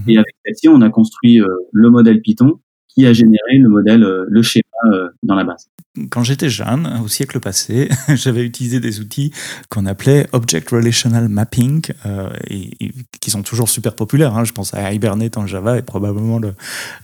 et 0.07 0.17
avec 0.17 0.35
celle-ci, 0.45 0.69
on 0.69 0.81
a 0.83 0.91
construit 0.91 1.41
euh, 1.41 1.47
le 1.73 1.91
modèle 1.91 2.21
Python 2.21 2.61
qui 2.95 3.07
a 3.07 3.13
généré 3.13 3.59
le 3.59 3.69
modèle, 3.69 4.05
euh, 4.05 4.27
le 4.29 4.43
schéma 4.43 4.65
euh, 4.93 5.09
dans 5.23 5.35
la 5.35 5.45
base. 5.45 5.69
Quand 6.11 6.23
j'étais 6.23 6.49
jeune, 6.49 6.89
au 7.05 7.09
siècle 7.09 7.41
passé, 7.41 7.89
j'avais 8.15 8.45
utilisé 8.45 8.79
des 8.81 9.01
outils 9.01 9.33
qu'on 9.69 9.87
appelait 9.87 10.29
Object 10.33 10.71
Relational 10.71 11.29
Mapping, 11.29 11.83
euh, 12.07 12.31
et, 12.49 12.71
et, 12.81 12.93
qui 13.21 13.31
sont 13.31 13.43
toujours 13.43 13.69
super 13.69 13.95
populaires. 13.95 14.37
Hein. 14.37 14.45
Je 14.45 14.53
pense 14.53 14.73
à 14.73 14.93
Hibernate 14.93 15.37
en 15.37 15.47
Java 15.47 15.79
est 15.79 15.83
probablement 15.83 16.39
le, 16.39 16.53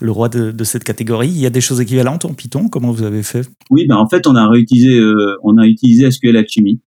le 0.01 0.11
roi 0.11 0.29
de, 0.29 0.53
de, 0.53 0.65
cette 0.65 0.85
catégorie. 0.85 1.29
Il 1.29 1.39
y 1.39 1.47
a 1.47 1.51
des 1.51 1.61
choses 1.61 1.81
équivalentes 1.81 2.25
en 2.25 2.33
Python. 2.33 2.69
Comment 2.69 2.93
vous 2.93 3.03
avez 3.03 3.23
fait? 3.23 3.43
Oui, 3.71 3.87
ben 3.89 3.97
en 3.97 4.09
fait, 4.09 4.27
on 4.27 4.37
a 4.37 4.49
réutilisé, 4.49 4.99
euh, 4.99 5.37
on 5.43 5.59
a 5.59 5.67
utilisé 5.67 6.11
SQL 6.11 6.37
Alchemy. 6.37 6.81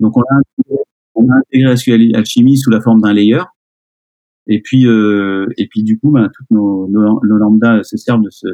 Donc 0.00 0.16
on 0.16 0.22
a, 0.22 0.40
on 1.16 1.28
a 1.28 1.38
intégré 1.38 1.76
SQL 1.76 2.14
Alchemy 2.14 2.56
sous 2.56 2.70
la 2.70 2.80
forme 2.80 3.00
d'un 3.00 3.12
layer 3.12 3.42
et 4.48 4.60
puis, 4.62 4.86
euh, 4.86 5.46
et 5.56 5.68
puis 5.68 5.82
du 5.82 5.98
coup, 5.98 6.10
ben, 6.10 6.28
toutes 6.34 6.50
nos, 6.50 6.88
nos, 6.88 7.20
nos, 7.22 7.36
lambdas 7.36 7.82
se 7.84 7.96
servent 7.96 8.22
de, 8.22 8.30
ce, 8.30 8.46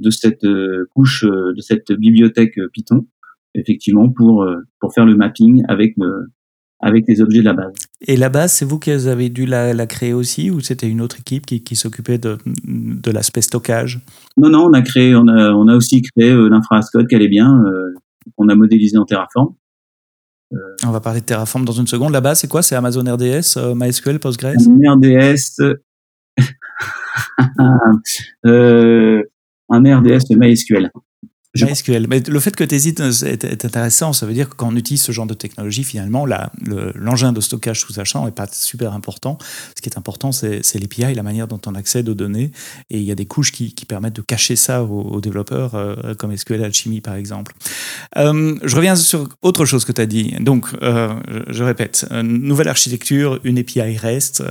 de 0.00 0.10
cette 0.10 0.44
euh, 0.44 0.86
couche, 0.94 1.24
euh, 1.24 1.52
de 1.54 1.60
cette 1.60 1.92
bibliothèque 1.92 2.58
Python, 2.72 3.06
effectivement, 3.54 4.10
pour, 4.10 4.46
pour 4.80 4.92
faire 4.92 5.06
le 5.06 5.14
mapping 5.16 5.62
avec, 5.68 5.94
avec 6.80 7.04
les 7.08 7.22
objets 7.22 7.40
de 7.40 7.44
la 7.44 7.54
base. 7.54 7.72
Et 8.06 8.16
la 8.16 8.28
base, 8.28 8.52
c'est 8.52 8.64
vous 8.64 8.78
qui 8.78 8.90
avez 8.90 9.28
dû 9.30 9.46
la, 9.46 9.86
créer 9.86 10.12
aussi 10.12 10.50
ou 10.50 10.60
c'était 10.60 10.88
une 10.88 11.00
autre 11.00 11.20
équipe 11.20 11.46
qui, 11.46 11.76
s'occupait 11.76 12.18
de, 12.18 12.36
de 12.64 13.10
l'aspect 13.10 13.40
stockage? 13.40 14.00
Non, 14.36 14.50
non, 14.50 14.66
on 14.66 14.72
a 14.72 14.82
créé, 14.82 15.14
on 15.14 15.28
a, 15.28 15.52
on 15.52 15.68
a 15.68 15.76
aussi 15.76 16.02
créé 16.02 16.30
euh, 16.30 16.48
l'infrastructure 16.48 17.08
qu'elle 17.08 17.22
est 17.22 17.28
bien, 17.28 17.62
euh, 17.64 17.94
qu'on 18.36 18.48
a 18.48 18.54
modélisé 18.54 18.98
en 18.98 19.04
Terraform. 19.04 19.54
Euh, 20.54 20.76
on 20.86 20.90
va 20.90 21.00
parler 21.00 21.20
de 21.20 21.26
Terraform 21.26 21.64
dans 21.64 21.72
une 21.72 21.86
seconde. 21.86 22.12
La 22.12 22.20
base, 22.20 22.40
c'est 22.40 22.48
quoi? 22.48 22.62
C'est 22.62 22.76
Amazon 22.76 23.02
RDS, 23.02 23.74
MySQL, 23.74 24.18
Postgres? 24.20 24.54
RDS, 24.58 25.60
un 29.70 29.98
RDS 29.98 30.20
MySQL. 30.36 30.90
MySQL. 31.54 32.06
Mais 32.08 32.20
le 32.20 32.40
fait 32.40 32.54
que 32.56 32.64
tu 32.64 32.74
hésites 32.74 33.00
est, 33.00 33.64
intéressant. 33.64 34.12
Ça 34.12 34.26
veut 34.26 34.32
dire 34.32 34.48
que 34.48 34.54
quand 34.54 34.68
on 34.68 34.76
utilise 34.76 35.02
ce 35.02 35.12
genre 35.12 35.26
de 35.26 35.34
technologie, 35.34 35.84
finalement, 35.84 36.26
l'engin 36.26 37.32
de 37.32 37.40
stockage 37.40 37.80
sous-jacent 37.80 38.24
n'est 38.24 38.32
pas 38.32 38.48
super 38.50 38.92
important. 38.92 39.38
Ce 39.76 39.82
qui 39.82 39.88
est 39.88 39.98
important, 39.98 40.32
c'est 40.32 40.62
l'API, 40.74 41.14
la 41.14 41.22
manière 41.22 41.46
dont 41.46 41.60
on 41.66 41.74
accède 41.74 42.08
aux 42.08 42.14
données. 42.14 42.50
Et 42.90 42.98
il 42.98 43.04
y 43.04 43.12
a 43.12 43.14
des 43.14 43.26
couches 43.26 43.52
qui, 43.52 43.72
permettent 43.84 44.16
de 44.16 44.22
cacher 44.22 44.56
ça 44.56 44.82
aux, 44.82 45.20
développeurs, 45.20 45.74
euh, 45.74 46.14
comme 46.14 46.34
SQL 46.34 46.64
Alchemy, 46.64 47.02
par 47.02 47.14
exemple. 47.16 47.54
Euh, 48.16 48.56
je 48.62 48.76
reviens 48.76 48.96
sur 48.96 49.28
autre 49.42 49.66
chose 49.66 49.84
que 49.84 49.92
tu 49.92 50.00
as 50.00 50.06
dit. 50.06 50.34
Donc, 50.40 50.68
euh, 50.82 51.14
je 51.48 51.62
répète, 51.62 52.06
une 52.10 52.42
nouvelle 52.42 52.68
architecture, 52.68 53.38
une 53.44 53.58
API 53.58 53.96
REST 53.98 54.42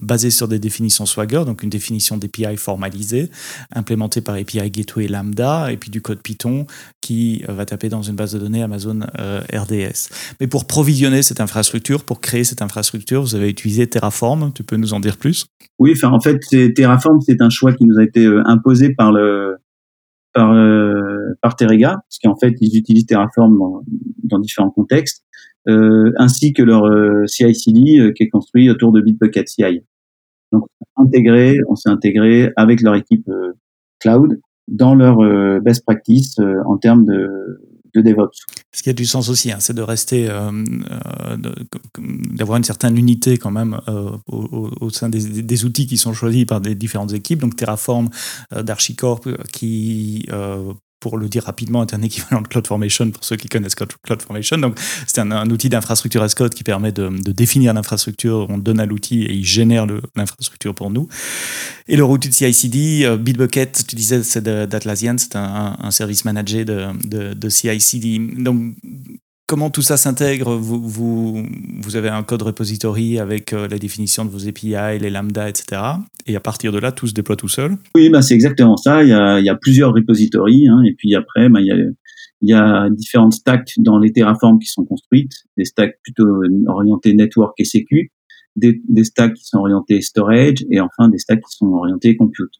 basée 0.00 0.30
sur 0.30 0.46
des 0.48 0.58
définitions 0.58 1.04
Swagger, 1.04 1.42
donc 1.44 1.62
une 1.62 1.70
définition 1.70 2.16
d'API 2.16 2.56
formalisée, 2.56 3.30
implémentée 3.74 4.20
par 4.20 4.36
API 4.36 4.70
Gateway 4.70 5.08
Lambda, 5.08 5.72
et 5.72 5.76
puis 5.76 5.90
du 5.90 6.00
code 6.00 6.20
Python 6.30 6.66
qui 7.00 7.42
euh, 7.48 7.52
va 7.52 7.66
taper 7.66 7.88
dans 7.88 8.02
une 8.02 8.14
base 8.14 8.32
de 8.34 8.38
données 8.38 8.62
Amazon 8.62 9.00
euh, 9.18 9.40
RDS. 9.52 10.10
Mais 10.40 10.46
pour 10.46 10.66
provisionner 10.66 11.22
cette 11.22 11.40
infrastructure, 11.40 12.04
pour 12.04 12.20
créer 12.20 12.44
cette 12.44 12.62
infrastructure, 12.62 13.20
vous 13.20 13.34
avez 13.34 13.50
utilisé 13.50 13.88
Terraform. 13.88 14.52
Tu 14.54 14.62
peux 14.62 14.76
nous 14.76 14.94
en 14.94 15.00
dire 15.00 15.16
plus? 15.16 15.46
Oui, 15.80 15.94
en 16.04 16.20
fait, 16.20 16.38
Terraform, 16.74 17.20
c'est 17.20 17.42
un 17.42 17.50
choix 17.50 17.72
qui 17.72 17.84
nous 17.84 17.98
a 17.98 18.04
été 18.04 18.24
euh, 18.24 18.42
imposé 18.44 18.94
par 18.94 19.12
le 19.12 19.56
par 20.32 20.54
par 21.42 21.56
Terrega, 21.56 21.96
parce 22.08 22.18
qu'en 22.22 22.36
fait, 22.36 22.54
ils 22.60 22.78
utilisent 22.78 23.06
Terraform 23.06 23.82
dans, 24.22 24.38
différents 24.38 24.70
contextes, 24.70 25.24
ainsi 25.66 26.52
que 26.52 26.62
leur 26.62 26.84
CI/CD 27.26 28.12
qui 28.14 28.22
est 28.22 28.28
construit 28.28 28.70
autour 28.70 28.92
de 28.92 29.00
Bitbucket 29.00 29.48
CI. 29.48 29.80
Donc, 30.52 30.66
intégré, 30.94 31.58
on 31.68 31.74
s'est 31.74 31.88
intégré 31.88 32.52
avec 32.54 32.80
leur 32.80 32.94
équipe 32.94 33.28
cloud 33.98 34.38
dans 34.70 34.94
leur 34.94 35.20
euh, 35.20 35.60
best 35.60 35.84
practice 35.84 36.38
euh, 36.38 36.62
en 36.64 36.78
termes 36.78 37.04
de, 37.04 37.60
de 37.94 38.00
DevOps. 38.00 38.30
Ce 38.72 38.82
qui 38.82 38.88
a 38.88 38.92
du 38.92 39.04
sens 39.04 39.28
aussi, 39.28 39.50
hein, 39.50 39.56
c'est 39.58 39.74
de 39.74 39.82
rester, 39.82 40.28
euh, 40.30 40.50
d'avoir 42.32 42.56
une 42.56 42.64
certaine 42.64 42.96
unité 42.96 43.36
quand 43.36 43.50
même 43.50 43.78
au, 44.28 44.90
sein 44.90 45.08
des, 45.08 45.64
outils 45.64 45.86
qui 45.86 45.98
sont 45.98 46.12
choisis 46.12 46.44
par 46.44 46.60
des 46.60 46.74
différentes 46.76 47.12
équipes. 47.12 47.40
Donc 47.40 47.56
Terraform 47.56 48.08
d'Archicorp 48.52 49.22
qui 49.52 50.26
pour 51.00 51.16
le 51.16 51.28
dire 51.28 51.44
rapidement, 51.44 51.84
est 51.84 51.94
un 51.94 52.02
équivalent 52.02 52.42
de 52.42 52.48
CloudFormation 52.48 53.10
pour 53.10 53.24
ceux 53.24 53.36
qui 53.36 53.48
connaissent 53.48 53.74
CloudFormation. 53.74 54.58
Donc, 54.58 54.78
c'est 55.06 55.20
un, 55.20 55.50
outil 55.50 55.68
d'infrastructure 55.68 56.22
as 56.22 56.34
code 56.34 56.54
qui 56.54 56.62
permet 56.62 56.92
de, 56.92 57.08
définir 57.32 57.74
l'infrastructure. 57.74 58.46
On 58.50 58.58
donne 58.58 58.80
à 58.80 58.86
l'outil 58.86 59.22
et 59.24 59.32
il 59.32 59.44
génère 59.44 59.86
l'infrastructure 60.14 60.74
pour 60.74 60.90
nous. 60.90 61.08
Et 61.88 61.96
le 61.96 62.04
outil 62.04 62.28
de 62.28 62.34
CI/CD, 62.34 63.04
euh, 63.04 63.16
Bitbucket, 63.16 63.84
tu 63.88 63.96
disais, 63.96 64.22
c'est 64.22 64.42
d'Atlassian, 64.42 65.16
c'est 65.18 65.36
un, 65.36 65.90
service 65.90 66.24
managé 66.24 66.64
de, 66.64 66.86
de, 67.04 67.34
de 67.34 67.48
CI/CD. 67.48 68.18
Donc, 68.38 68.74
comment 69.50 69.68
tout 69.68 69.82
ça 69.82 69.96
s'intègre? 69.96 70.54
Vous, 70.54 70.80
vous, 70.80 71.42
vous, 71.80 71.96
avez 71.96 72.08
un 72.08 72.22
code 72.22 72.42
repository 72.42 73.18
avec 73.18 73.52
euh, 73.52 73.66
la 73.66 73.78
définition 73.78 74.24
de 74.24 74.30
vos 74.30 74.46
API, 74.46 75.00
les 75.00 75.10
lambda, 75.10 75.48
etc. 75.48 75.82
Et 76.28 76.36
à 76.36 76.40
partir 76.40 76.70
de 76.70 76.78
là, 76.78 76.92
tout 76.92 77.08
se 77.08 77.14
déploie 77.14 77.34
tout 77.34 77.48
seul? 77.48 77.76
Oui, 77.96 78.10
bah, 78.10 78.22
c'est 78.22 78.34
exactement 78.34 78.76
ça. 78.76 79.02
Il 79.02 79.08
y 79.08 79.12
a, 79.12 79.40
il 79.40 79.44
y 79.44 79.48
a 79.48 79.56
plusieurs 79.56 79.92
repositories. 79.92 80.68
Hein, 80.68 80.82
et 80.86 80.94
puis 80.96 81.16
après, 81.16 81.48
bah, 81.48 81.60
il, 81.60 81.66
y 81.66 81.72
a, 81.72 81.76
il 82.42 82.48
y 82.48 82.52
a 82.52 82.88
différentes 82.90 83.32
stacks 83.32 83.72
dans 83.78 83.98
les 83.98 84.12
Terraform 84.12 84.60
qui 84.60 84.68
sont 84.68 84.84
construites. 84.84 85.32
Des 85.56 85.64
stacks 85.64 85.98
plutôt 86.04 86.28
orientés 86.68 87.12
network 87.14 87.58
et 87.58 87.64
sécu. 87.64 88.12
Des, 88.54 88.80
des 88.88 89.02
stacks 89.02 89.34
qui 89.34 89.44
sont 89.44 89.58
orientés 89.58 90.00
storage. 90.00 90.64
Et 90.70 90.80
enfin, 90.80 91.08
des 91.08 91.18
stacks 91.18 91.40
qui 91.40 91.56
sont 91.56 91.72
orientés 91.72 92.14
compute. 92.14 92.54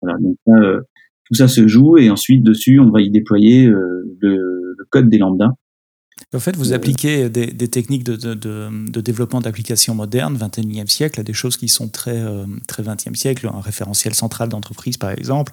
Voilà, 0.00 0.16
donc 0.20 0.36
euh, 0.46 0.80
tout 1.24 1.34
ça 1.34 1.48
se 1.48 1.66
joue. 1.66 1.98
Et 1.98 2.08
ensuite, 2.08 2.44
dessus, 2.44 2.78
on 2.78 2.90
va 2.90 3.00
y 3.00 3.10
déployer 3.10 3.66
euh, 3.66 4.04
le, 4.20 4.36
le 4.78 4.84
code 4.90 5.08
des 5.08 5.18
lambda 5.18 5.56
en 6.34 6.40
fait, 6.40 6.56
vous 6.56 6.72
appliquez 6.72 7.28
des, 7.28 7.68
techniques 7.68 8.04
de, 8.04 8.34
de, 8.34 9.00
développement 9.00 9.40
d'applications 9.40 9.94
modernes, 9.94 10.36
21e 10.36 10.88
siècle, 10.88 11.20
à 11.20 11.22
des 11.22 11.32
choses 11.32 11.56
qui 11.56 11.68
sont 11.68 11.88
très, 11.88 12.16
euh, 12.16 12.46
très 12.68 12.82
20e 12.82 13.14
siècle, 13.14 13.50
un 13.52 13.60
référentiel 13.60 14.14
central 14.14 14.48
d'entreprise, 14.48 14.96
par 14.96 15.10
exemple. 15.10 15.52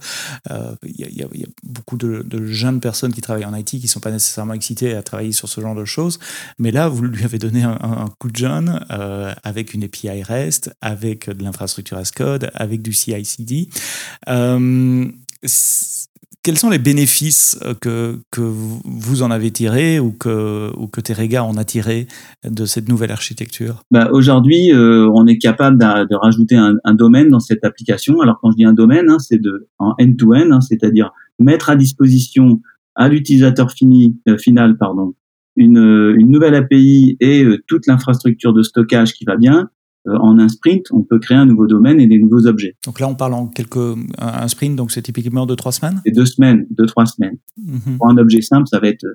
Euh, 0.52 0.76
il 0.84 1.00
y, 1.00 1.24
a 1.24 1.28
beaucoup 1.64 1.98
de, 1.98 2.46
jeunes 2.46 2.80
personnes 2.80 3.14
qui 3.14 3.22
travaillent 3.22 3.46
en 3.46 3.56
IT 3.56 3.70
qui 3.70 3.84
ne 3.84 3.88
sont 3.88 4.00
pas 4.00 4.12
nécessairement 4.12 4.54
excitées 4.54 4.94
à 4.96 5.04
travailler 5.04 5.32
sur 5.32 5.50
ce 5.50 5.62
genre 5.62 5.76
de 5.76 5.86
choses. 5.86 6.20
Mais 6.60 6.72
là, 6.72 6.88
vous 6.88 7.04
lui 7.04 7.24
avez 7.24 7.40
donné 7.40 7.64
un, 7.64 8.10
coup 8.20 8.30
de 8.30 8.36
jeune 8.36 8.86
euh, 8.92 9.34
avec 9.44 9.74
une 9.74 9.84
API 9.84 10.24
REST, 10.24 10.72
avec 10.82 11.30
de 11.30 11.44
l'infrastructure 11.44 11.98
as 11.98 12.12
code, 12.12 12.52
avec 12.54 12.82
du 12.82 12.94
CI/CD 12.94 13.70
quels 16.48 16.58
sont 16.58 16.70
les 16.70 16.80
bénéfices 16.80 17.60
euh, 17.66 17.74
que, 17.74 18.20
que 18.32 18.40
vous 18.40 19.22
en 19.22 19.32
avez 19.32 19.52
tirés 19.52 20.00
ou 20.00 20.14
que, 20.14 20.72
ou 20.78 20.88
que 20.88 21.02
Terega 21.02 21.44
en 21.44 21.58
a 21.58 21.66
tiré 21.66 22.08
de 22.50 22.64
cette 22.64 22.88
nouvelle 22.88 23.12
architecture? 23.12 23.84
Bah 23.92 24.08
Aujourd'hui, 24.14 24.72
euh, 24.72 25.12
on 25.14 25.28
est 25.28 25.40
capable 25.40 25.78
de, 25.78 26.16
rajouter 26.16 26.56
un, 26.56 26.94
domaine 26.94 27.30
dans 27.32 27.42
cette 27.42 27.66
application. 27.66 28.22
Alors 28.22 28.40
quand 28.42 28.52
je 28.52 28.56
dis 28.56 28.64
un 28.64 28.72
domaine, 28.72 29.10
hein, 29.10 29.20
c'est 29.20 29.42
de 29.42 29.68
en 29.78 29.94
end-to-end, 30.00 30.52
hein, 30.52 30.62
c'est-à-dire 30.62 31.12
mettre 31.38 31.70
à 31.70 31.76
disposition 31.76 32.62
à 32.96 33.10
l'utilisateur 33.10 33.70
fini, 33.70 34.16
euh, 34.30 34.38
final 34.38 34.78
pardon, 34.78 35.16
une, 35.58 36.16
une 36.18 36.32
nouvelle 36.32 36.56
API 36.56 37.18
et 37.20 37.46
toute 37.68 37.88
l'infrastructure 37.88 38.54
de 38.54 38.64
stockage 38.64 39.12
qui 39.16 39.26
va 39.26 39.36
bien, 39.36 39.70
en 40.08 40.40
un 40.40 40.48
sprint, 40.48 40.86
on 40.92 41.04
peut 41.04 41.20
créer 41.20 41.38
un 41.38 41.46
nouveau 41.46 41.68
domaine 41.68 42.00
et 42.00 42.08
des 42.08 42.20
nouveaux 42.20 42.46
objets. 42.48 42.76
Donc 42.86 43.00
là, 43.00 43.08
on 43.08 43.16
parle 43.16 43.34
en 43.34 43.48
quelques 43.48 43.98
un 44.18 44.48
sprint, 44.48 44.76
donc 44.76 44.92
c'est 44.92 45.02
typiquement 45.02 45.46
de 45.46 45.56
trois 45.56 45.72
semaines? 45.72 46.02
C'est 46.06 46.12
deux 46.12 46.26
semaines, 46.26 46.66
deux 46.72 46.86
trois 46.86 47.06
semaines. 47.06 47.38
Mhm. 47.58 47.98
Pour 47.98 48.10
un 48.10 48.18
objet 48.18 48.42
simple, 48.42 48.68
ça 48.68 48.80
va 48.80 48.88
être 48.88 49.06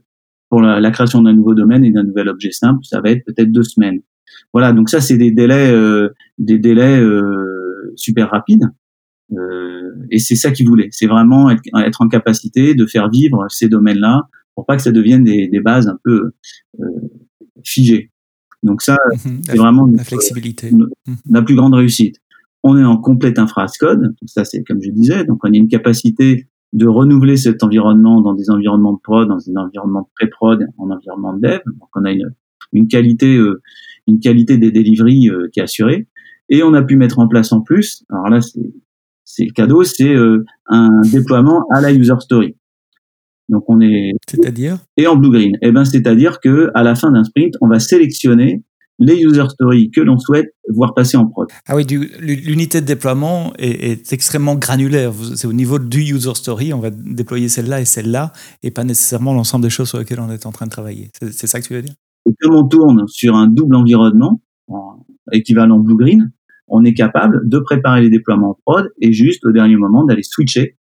pour 0.48 0.60
la, 0.60 0.90
création 0.90 1.22
d'un 1.22 1.32
nouveau 1.32 1.54
domaine 1.54 1.82
et 1.82 1.90
d'un 1.90 2.02
nouvel 2.02 2.28
objet 2.28 2.50
simple, 2.50 2.84
ça 2.84 3.00
va 3.00 3.10
être 3.10 3.24
peut-être 3.24 3.50
deux 3.50 3.62
semaines. 3.62 4.00
Voilà, 4.52 4.74
donc 4.74 4.90
ça 4.90 5.00
c'est 5.00 5.16
des 5.16 5.30
délais, 5.30 5.70
euh, 5.70 6.10
des 6.36 6.58
délais 6.58 7.00
euh, 7.00 7.92
super 7.96 8.30
rapides. 8.30 8.66
et 10.10 10.18
c'est 10.18 10.36
ça 10.36 10.50
qu'ils 10.50 10.68
voulaient. 10.68 10.88
C'est 10.90 11.06
vraiment 11.06 11.48
être, 11.48 12.02
en 12.02 12.08
capacité 12.08 12.74
de 12.74 12.84
faire 12.84 13.08
vivre 13.08 13.46
ces 13.48 13.68
domaines-là 13.68 14.28
pour 14.54 14.66
pas 14.66 14.76
que 14.76 14.82
ça 14.82 14.92
devienne 14.92 15.24
des, 15.24 15.48
des 15.48 15.60
bases 15.60 15.88
un 15.88 15.98
peu 16.04 16.32
figées. 17.64 18.11
Donc 18.62 18.82
ça, 18.82 18.96
mhm. 19.24 19.42
c'est 19.44 19.56
vraiment 19.56 19.86
la 19.86 20.04
flexibilité. 20.04 20.70
Mhm. 20.70 20.88
la 21.30 21.42
plus 21.42 21.54
grande 21.54 21.74
réussite. 21.74 22.16
On 22.62 22.78
est 22.78 22.84
en 22.84 22.96
complète 22.96 23.38
infrascode, 23.38 24.14
ça 24.26 24.44
c'est 24.44 24.62
comme 24.62 24.80
je 24.80 24.90
disais, 24.90 25.24
donc 25.24 25.40
on 25.44 25.52
a 25.52 25.56
une 25.56 25.68
capacité 25.68 26.46
de 26.72 26.86
renouveler 26.86 27.36
cet 27.36 27.62
environnement 27.62 28.20
dans 28.20 28.34
des 28.34 28.50
environnements 28.50 28.94
de 28.94 29.00
prod, 29.02 29.28
dans 29.28 29.36
des 29.36 29.56
environnements 29.56 30.02
de 30.02 30.06
pré-prod, 30.14 30.66
en 30.78 30.90
environnement 30.90 31.34
de 31.34 31.40
dev. 31.40 31.60
Donc 31.66 31.88
on 31.96 32.04
a 32.04 32.12
une, 32.12 32.30
une 32.72 32.88
qualité, 32.88 33.36
euh, 33.36 33.60
une 34.06 34.20
qualité 34.20 34.58
des 34.58 34.70
deliveries 34.70 35.28
euh, 35.28 35.48
qui 35.52 35.60
est 35.60 35.64
assurée. 35.64 36.06
Et 36.48 36.62
on 36.62 36.72
a 36.74 36.82
pu 36.82 36.96
mettre 36.96 37.18
en 37.18 37.28
place 37.28 37.52
en 37.52 37.60
plus, 37.60 38.04
alors 38.10 38.28
là 38.28 38.40
c'est 39.24 39.44
le 39.44 39.52
cadeau, 39.52 39.84
c'est 39.84 40.14
euh, 40.14 40.44
un 40.66 41.00
déploiement 41.10 41.66
à 41.72 41.80
la 41.80 41.92
user 41.92 42.14
story. 42.20 42.56
Donc 43.52 43.64
on 43.68 43.80
est 43.80 44.12
c'est-à-dire 44.26 44.78
et 44.96 45.06
en 45.06 45.14
blue 45.14 45.30
green. 45.30 45.56
Eh 45.62 45.70
ben 45.70 45.84
c'est-à-dire 45.84 46.40
que 46.40 46.70
à 46.74 46.82
la 46.82 46.94
fin 46.94 47.12
d'un 47.12 47.22
sprint, 47.22 47.54
on 47.60 47.68
va 47.68 47.78
sélectionner 47.78 48.62
les 48.98 49.20
user 49.20 49.44
stories 49.48 49.90
que 49.90 50.00
l'on 50.00 50.18
souhaite 50.18 50.46
voir 50.68 50.94
passer 50.94 51.16
en 51.16 51.26
prod. 51.26 51.48
Ah 51.66 51.76
oui, 51.76 51.84
l'unité 51.86 52.80
de 52.80 52.86
déploiement 52.86 53.52
est, 53.58 54.12
extrêmement 54.12 54.54
granulaire. 54.54 55.12
C'est 55.34 55.46
au 55.46 55.52
niveau 55.52 55.78
du 55.78 56.00
user 56.00 56.34
story, 56.34 56.72
on 56.72 56.78
va 56.78 56.90
déployer 56.90 57.48
celle-là 57.48 57.80
et 57.80 57.84
celle-là, 57.84 58.32
et 58.62 58.70
pas 58.70 58.84
nécessairement 58.84 59.34
l'ensemble 59.34 59.64
des 59.64 59.70
choses 59.70 59.88
sur 59.88 59.98
lesquelles 59.98 60.20
on 60.20 60.30
est 60.30 60.46
en 60.46 60.52
train 60.52 60.66
de 60.66 60.70
travailler. 60.70 61.10
C'est 61.20 61.46
ça 61.46 61.60
que 61.60 61.66
tu 61.66 61.74
veux 61.74 61.82
dire? 61.82 61.94
Et 62.28 62.34
comme 62.40 62.54
on 62.54 62.66
tourne 62.66 63.06
sur 63.08 63.34
un 63.34 63.48
double 63.48 63.74
environnement, 63.74 64.40
équivalent 65.32 65.78
blue-green, 65.78 66.30
on 66.68 66.84
est 66.84 66.94
capable 66.94 67.48
de 67.48 67.58
préparer 67.58 68.02
les 68.02 68.10
déploiements 68.10 68.50
en 68.50 68.58
prod 68.64 68.88
et 69.00 69.12
juste 69.12 69.44
au 69.44 69.52
dernier 69.52 69.76
moment 69.76 70.04
d'aller 70.04 70.22
switcher 70.22 70.76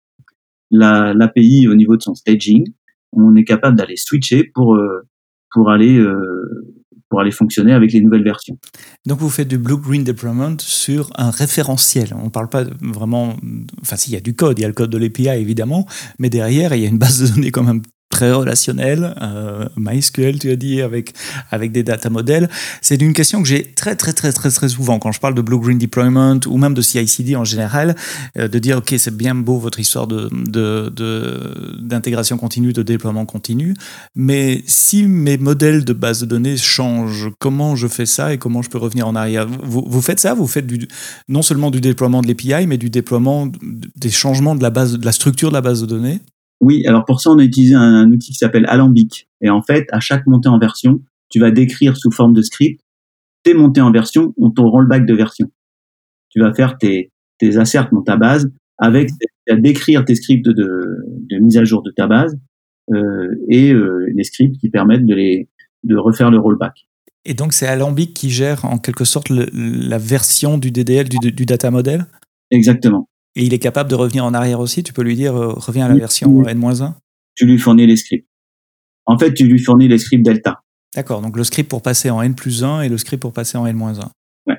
l'API 0.70 1.68
au 1.68 1.74
niveau 1.74 1.96
de 1.96 2.02
son 2.02 2.14
staging, 2.14 2.66
on 3.12 3.34
est 3.36 3.44
capable 3.44 3.76
d'aller 3.76 3.96
switcher 3.96 4.50
pour 4.54 4.74
euh, 4.74 5.06
pour 5.52 5.70
aller 5.70 5.98
euh, 5.98 6.76
pour 7.08 7.20
aller 7.20 7.30
fonctionner 7.30 7.72
avec 7.72 7.92
les 7.92 8.00
nouvelles 8.00 8.24
versions. 8.24 8.58
Donc 9.06 9.18
vous 9.18 9.30
faites 9.30 9.48
du 9.48 9.58
blue-green 9.58 10.02
deployment 10.02 10.56
sur 10.58 11.10
un 11.16 11.30
référentiel. 11.30 12.08
On 12.20 12.24
ne 12.24 12.30
parle 12.30 12.48
pas 12.48 12.64
vraiment... 12.82 13.36
Enfin 13.80 13.96
si, 13.96 14.10
il 14.10 14.14
y 14.14 14.16
a 14.16 14.20
du 14.20 14.34
code, 14.34 14.58
il 14.58 14.62
y 14.62 14.64
a 14.64 14.68
le 14.68 14.74
code 14.74 14.90
de 14.90 14.98
l'API 14.98 15.28
évidemment, 15.28 15.86
mais 16.18 16.30
derrière, 16.30 16.74
il 16.74 16.82
y 16.82 16.84
a 16.84 16.88
une 16.88 16.98
base 16.98 17.22
de 17.22 17.34
données 17.34 17.52
quand 17.52 17.62
même 17.62 17.82
très 18.08 18.32
relationnel, 18.32 19.14
euh, 19.20 19.68
MySQL, 19.76 20.38
tu 20.38 20.50
as 20.50 20.56
dit, 20.56 20.80
avec, 20.80 21.12
avec 21.50 21.72
des 21.72 21.82
data 21.82 22.08
models. 22.08 22.48
C'est 22.80 23.00
une 23.02 23.12
question 23.12 23.42
que 23.42 23.48
j'ai 23.48 23.72
très, 23.74 23.96
très, 23.96 24.12
très, 24.12 24.32
très, 24.32 24.50
très 24.50 24.68
souvent 24.68 24.98
quand 24.98 25.12
je 25.12 25.20
parle 25.20 25.34
de 25.34 25.42
Blue 25.42 25.58
Green 25.58 25.78
Deployment 25.78 26.40
ou 26.46 26.56
même 26.56 26.74
de 26.74 26.82
CI/CD 26.82 27.36
en 27.36 27.44
général, 27.44 27.96
euh, 28.38 28.48
de 28.48 28.58
dire, 28.58 28.78
OK, 28.78 28.94
c'est 28.96 29.14
bien 29.14 29.34
beau 29.34 29.58
votre 29.58 29.80
histoire 29.80 30.06
de, 30.06 30.30
de, 30.32 30.92
d'intégration 31.80 32.38
continue, 32.38 32.72
de 32.72 32.82
déploiement 32.82 33.26
continu, 33.26 33.74
mais 34.14 34.62
si 34.66 35.04
mes 35.04 35.36
modèles 35.36 35.84
de 35.84 35.92
base 35.92 36.20
de 36.20 36.26
données 36.26 36.56
changent, 36.56 37.30
comment 37.38 37.76
je 37.76 37.88
fais 37.88 38.06
ça 38.06 38.32
et 38.32 38.38
comment 38.38 38.62
je 38.62 38.70
peux 38.70 38.78
revenir 38.78 39.06
en 39.08 39.14
arrière? 39.14 39.46
Vous, 39.46 39.84
vous 39.86 40.00
faites 40.00 40.20
ça? 40.20 40.34
Vous 40.34 40.46
faites 40.46 40.66
du, 40.66 40.88
non 41.28 41.42
seulement 41.42 41.70
du 41.70 41.80
déploiement 41.80 42.22
de 42.22 42.28
l'API, 42.28 42.66
mais 42.66 42.78
du 42.78 42.88
déploiement 42.88 43.48
des 43.96 44.10
changements 44.10 44.54
de 44.54 44.62
la, 44.62 44.70
base, 44.70 44.96
de 44.96 45.04
la 45.04 45.12
structure 45.12 45.50
de 45.50 45.54
la 45.54 45.60
base 45.60 45.80
de 45.80 45.86
données? 45.86 46.20
Oui, 46.60 46.86
alors 46.86 47.04
pour 47.04 47.20
ça, 47.20 47.30
on 47.30 47.38
a 47.38 47.44
utilisé 47.44 47.74
un, 47.74 48.10
outil 48.10 48.32
qui 48.32 48.38
s'appelle 48.38 48.66
Alambic. 48.66 49.28
Et 49.40 49.50
en 49.50 49.62
fait, 49.62 49.86
à 49.92 50.00
chaque 50.00 50.26
montée 50.26 50.48
en 50.48 50.58
version, 50.58 51.02
tu 51.28 51.38
vas 51.38 51.50
décrire 51.50 51.96
sous 51.96 52.10
forme 52.10 52.32
de 52.32 52.42
script 52.42 52.80
tes 53.42 53.54
montées 53.54 53.80
en 53.80 53.92
version 53.92 54.32
ou 54.36 54.48
ton 54.50 54.68
rollback 54.68 55.06
de 55.06 55.14
version. 55.14 55.50
Tu 56.30 56.40
vas 56.40 56.52
faire 56.52 56.78
tes, 56.78 57.12
tes 57.38 57.58
asserts 57.58 57.88
dans 57.92 58.02
ta 58.02 58.16
base 58.16 58.50
avec 58.78 59.10
à 59.48 59.54
décrire 59.54 60.04
tes 60.04 60.14
scripts 60.16 60.44
de, 60.44 60.52
de, 60.54 61.38
mise 61.38 61.56
à 61.56 61.64
jour 61.64 61.82
de 61.82 61.90
ta 61.90 62.06
base 62.06 62.36
euh, 62.92 63.34
et 63.48 63.72
euh, 63.72 64.10
les 64.14 64.24
scripts 64.24 64.58
qui 64.58 64.68
permettent 64.68 65.06
de 65.06 65.14
les 65.14 65.48
de 65.84 65.96
refaire 65.96 66.30
le 66.30 66.38
rollback. 66.38 66.88
Et 67.24 67.34
donc 67.34 67.52
c'est 67.52 67.66
Alambic 67.66 68.12
qui 68.12 68.30
gère 68.30 68.64
en 68.64 68.78
quelque 68.78 69.04
sorte 69.04 69.28
la 69.30 69.98
version 69.98 70.58
du 70.58 70.72
DDL 70.72 71.08
du, 71.08 71.32
du 71.32 71.46
data 71.46 71.70
model? 71.70 72.06
Exactement. 72.50 73.08
Et 73.36 73.44
il 73.44 73.54
est 73.54 73.58
capable 73.58 73.90
de 73.90 73.94
revenir 73.94 74.24
en 74.24 74.34
arrière 74.34 74.60
aussi 74.60 74.82
Tu 74.82 74.92
peux 74.92 75.02
lui 75.02 75.14
dire, 75.14 75.36
euh, 75.36 75.52
reviens 75.52 75.84
à 75.84 75.88
la 75.88 75.94
version 75.94 76.46
N-1 76.46 76.94
Tu 77.34 77.46
lui 77.46 77.58
fournis 77.58 77.86
les 77.86 77.96
scripts. 77.96 78.26
En 79.04 79.18
fait, 79.18 79.34
tu 79.34 79.44
lui 79.44 79.58
fournis 79.58 79.86
les 79.86 79.98
scripts 79.98 80.24
Delta. 80.24 80.62
D'accord, 80.94 81.20
donc 81.20 81.36
le 81.36 81.44
script 81.44 81.68
pour 81.68 81.82
passer 81.82 82.10
en 82.10 82.22
N 82.22 82.34
plus 82.34 82.64
1 82.64 82.80
et 82.80 82.88
le 82.88 82.96
script 82.96 83.20
pour 83.20 83.34
passer 83.34 83.58
en 83.58 83.66
N-1. 83.66 84.08
Ouais. 84.46 84.56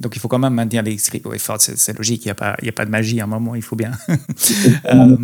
Donc 0.00 0.16
il 0.16 0.18
faut 0.18 0.28
quand 0.28 0.38
même 0.38 0.54
maintenir 0.54 0.82
les 0.82 0.96
scripts. 0.96 1.26
Ouais, 1.26 1.36
c'est 1.38 1.96
logique, 1.96 2.24
il 2.24 2.28
n'y 2.28 2.32
a, 2.32 2.34
pas, 2.34 2.56
a 2.66 2.72
pas 2.72 2.86
de 2.86 2.90
magie 2.90 3.20
à 3.20 3.24
un 3.24 3.26
moment, 3.26 3.54
il 3.54 3.62
faut 3.62 3.76
bien. 3.76 3.92
euh, 4.08 5.16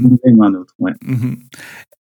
un 0.42 0.54
autre, 0.54 0.74
ouais. 0.78 0.92
Mhm. 1.02 1.38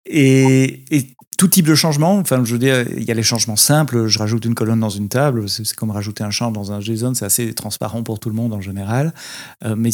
Et, 0.05 0.85
et, 0.91 1.15
tout 1.39 1.47
type 1.47 1.65
de 1.65 1.73
changement, 1.73 2.17
enfin, 2.17 2.43
je 2.43 2.51
veux 2.51 2.59
dire, 2.59 2.85
il 2.97 3.03
y 3.05 3.11
a 3.11 3.13
les 3.13 3.23
changements 3.23 3.55
simples. 3.55 4.07
Je 4.07 4.19
rajoute 4.19 4.43
une 4.43 4.55
colonne 4.55 4.81
dans 4.81 4.89
une 4.89 5.07
table, 5.07 5.47
c'est 5.47 5.73
comme 5.73 5.89
rajouter 5.89 6.21
un 6.25 6.31
champ 6.31 6.51
dans 6.51 6.73
un 6.73 6.81
JSON, 6.81 7.13
c'est 7.13 7.23
assez 7.23 7.53
transparent 7.53 8.03
pour 8.03 8.19
tout 8.19 8.27
le 8.27 8.35
monde 8.35 8.51
en 8.51 8.59
général. 8.59 9.13
Euh, 9.63 9.75
mais 9.77 9.91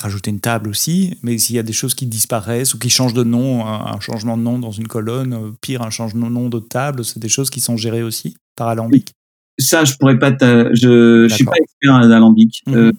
rajouter 0.00 0.30
une 0.30 0.40
table 0.40 0.70
aussi. 0.70 1.18
Mais 1.22 1.36
s'il 1.36 1.54
y 1.54 1.58
a 1.58 1.62
des 1.62 1.74
choses 1.74 1.94
qui 1.94 2.06
disparaissent 2.06 2.72
ou 2.72 2.78
qui 2.78 2.88
changent 2.88 3.12
de 3.12 3.24
nom, 3.24 3.66
un, 3.66 4.00
changement 4.00 4.38
de 4.38 4.42
nom 4.42 4.58
dans 4.58 4.70
une 4.70 4.88
colonne, 4.88 5.34
euh, 5.34 5.50
pire, 5.60 5.82
un 5.82 5.90
changement 5.90 6.28
de 6.28 6.32
nom 6.32 6.48
de 6.48 6.60
table, 6.60 7.04
c'est 7.04 7.20
des 7.20 7.28
choses 7.28 7.50
qui 7.50 7.60
sont 7.60 7.76
gérées 7.76 8.02
aussi 8.02 8.34
par 8.56 8.68
Alambic. 8.68 9.12
Ça, 9.58 9.84
je 9.84 9.94
pourrais 9.96 10.18
pas. 10.18 10.30
Je, 10.40 11.26
je 11.28 11.34
suis 11.34 11.44
pas 11.44 11.56
expert 11.60 11.92
en 11.92 12.10
Alambic. 12.10 12.62
Euh, 12.68 12.92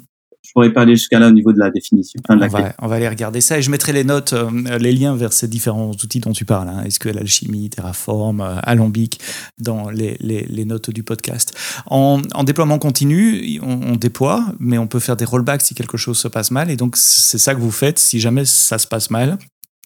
je 0.48 0.54
pourrais 0.54 0.72
pas 0.72 0.84
aller 0.84 0.96
jusqu'à 0.96 1.20
là 1.20 1.28
au 1.28 1.32
niveau 1.32 1.52
de 1.52 1.60
la 1.60 1.70
définition. 1.70 2.22
on, 2.30 2.38
va, 2.38 2.74
on, 2.80 2.88
va, 2.88 2.96
aller 2.96 3.10
regarder 3.10 3.42
ça 3.42 3.58
et 3.58 3.62
je 3.62 3.70
mettrai 3.70 3.92
les 3.92 4.06
notes, 4.06 4.32
euh, 4.32 4.78
les 4.78 4.94
liens 4.94 5.14
vers 5.14 5.34
ces 5.34 5.50
différents 5.50 5.92
outils 5.92 6.22
dont 6.22 6.32
tu 6.32 6.46
parles, 6.46 6.70
hein, 6.70 6.90
SQL 6.90 7.18
Alchemy, 7.18 7.70
Terraform, 7.70 8.40
euh, 8.40 8.56
Alambic, 8.64 9.20
dans 9.60 9.90
les, 9.90 10.16
les, 10.22 10.46
les, 10.46 10.64
notes 10.64 10.90
du 10.90 11.04
podcast. 11.04 11.54
En, 11.88 12.22
en 12.34 12.44
déploiement 12.46 12.80
continu, 12.80 13.60
on, 13.62 13.92
on, 13.92 13.96
déploie, 13.98 14.46
mais 14.58 14.78
on 14.78 14.88
peut 14.88 15.00
faire 15.00 15.18
des 15.18 15.26
rollbacks 15.26 15.64
si 15.64 15.76
quelque 15.76 15.98
chose 15.98 16.18
se 16.18 16.30
passe 16.30 16.50
mal. 16.50 16.72
Et 16.72 16.78
donc, 16.78 16.96
c'est 16.96 17.40
ça 17.40 17.54
que 17.54 17.60
vous 17.60 17.72
faites 17.72 18.00
si 18.00 18.22
jamais 18.22 18.46
ça 18.46 18.78
se 18.78 18.88
passe 18.88 19.10
mal. 19.10 19.38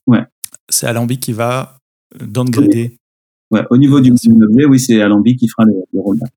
Ouais. 0.05 0.23
C'est 0.69 0.85
Alambic 0.85 1.21
qui 1.21 1.33
va 1.33 1.77
downgrader. 2.19 2.97
Ouais, 3.49 3.63
au 3.71 3.77
niveau 3.77 3.99
du 3.99 4.11
objet, 4.11 4.65
oui, 4.65 4.79
c'est 4.79 5.01
Alambic 5.01 5.39
qui 5.39 5.47
fera 5.47 5.65
le, 5.65 5.73
le 5.91 6.01
rollback. 6.01 6.31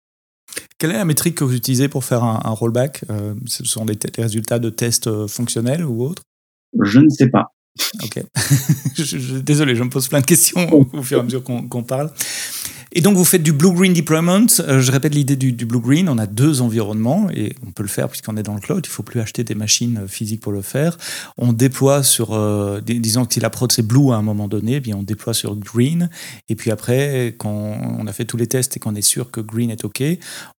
Quelle 0.79 0.91
est 0.91 0.99
la 0.99 1.05
métrique 1.05 1.37
que 1.37 1.45
vous 1.45 1.55
utilisez 1.55 1.89
pour 1.89 2.05
faire 2.05 2.25
un, 2.25 2.51
rollback 2.51 3.05
euh, 3.11 3.35
Ce 3.47 3.65
sont 3.65 3.85
des, 3.85 3.97
résultats 4.19 4.59
de 4.59 4.71
tests 4.71 5.07
euh, 5.07 5.29
fonctionnels 5.29 5.85
ou 5.85 6.03
autres? 6.03 6.23
Je 6.83 7.01
ne 7.01 7.09
sais 7.09 7.29
pas. 7.29 7.47
Ok. 8.05 8.23
désolé, 9.43 9.75
je 9.75 9.83
me 9.83 9.91
pose 9.91 10.09
plein 10.09 10.21
de 10.21 10.27
questions 10.27 10.73
au, 10.73 11.03
fur 11.03 11.19
et 11.19 11.21
à 11.21 11.25
mesure 11.25 11.43
qu'on 11.43 11.83
parle. 11.83 12.11
Et 12.97 13.01
donc, 13.01 13.17
vous 13.17 13.25
faites 13.25 13.43
du 13.43 13.53
blue-green 13.53 13.93
deployment. 13.93 14.47
Euh, 14.61 14.81
je 14.81 14.93
répète 14.93 15.17
l'idée 15.17 15.35
du, 15.35 15.67
blue-green. 15.67 16.09
On 16.09 16.17
a 16.17 16.29
deux 16.29 16.61
environnements 16.61 17.29
et 17.35 17.57
on 17.67 17.73
peut 17.73 17.83
le 17.83 17.89
faire 17.89 18.09
puisqu'on 18.09 18.37
est 18.37 18.45
dans 18.45 18.55
le 18.55 18.61
cloud. 18.61 18.85
Il 18.87 18.89
ne 18.89 18.93
faut 18.93 19.03
plus 19.03 19.19
acheter 19.19 19.43
des 19.43 19.57
machines 19.57 20.03
euh, 20.05 20.07
physiques 20.07 20.41
pour 20.41 20.53
le 20.53 20.63
faire. 20.63 20.97
On 21.37 21.53
déploie 21.53 22.05
sur, 22.05 22.35
euh, 22.35 22.81
disons 22.81 23.25
que 23.25 23.35
si 23.35 23.41
la 23.41 23.51
prod 23.51 23.73
c'est 23.73 23.85
blue 23.85 24.13
à 24.13 24.15
un 24.15 24.23
moment 24.23 24.47
donné, 24.47 24.75
eh 24.75 24.81
bien 24.81 24.95
on 24.97 25.03
déploie 25.03 25.35
sur 25.35 25.57
green. 25.57 26.09
Et 26.49 26.55
puis 26.55 26.71
après, 26.71 27.35
quand 27.37 27.51
on 27.51 28.07
a 28.07 28.13
fait 28.13 28.27
tous 28.27 28.37
les 28.37 28.47
tests 28.47 28.77
et 28.77 28.81
qu'on 28.81 28.95
est 28.95 29.03
sûr 29.03 29.33
que 29.33 29.41
green 29.41 29.71
est 29.71 29.85
OK, 29.85 30.01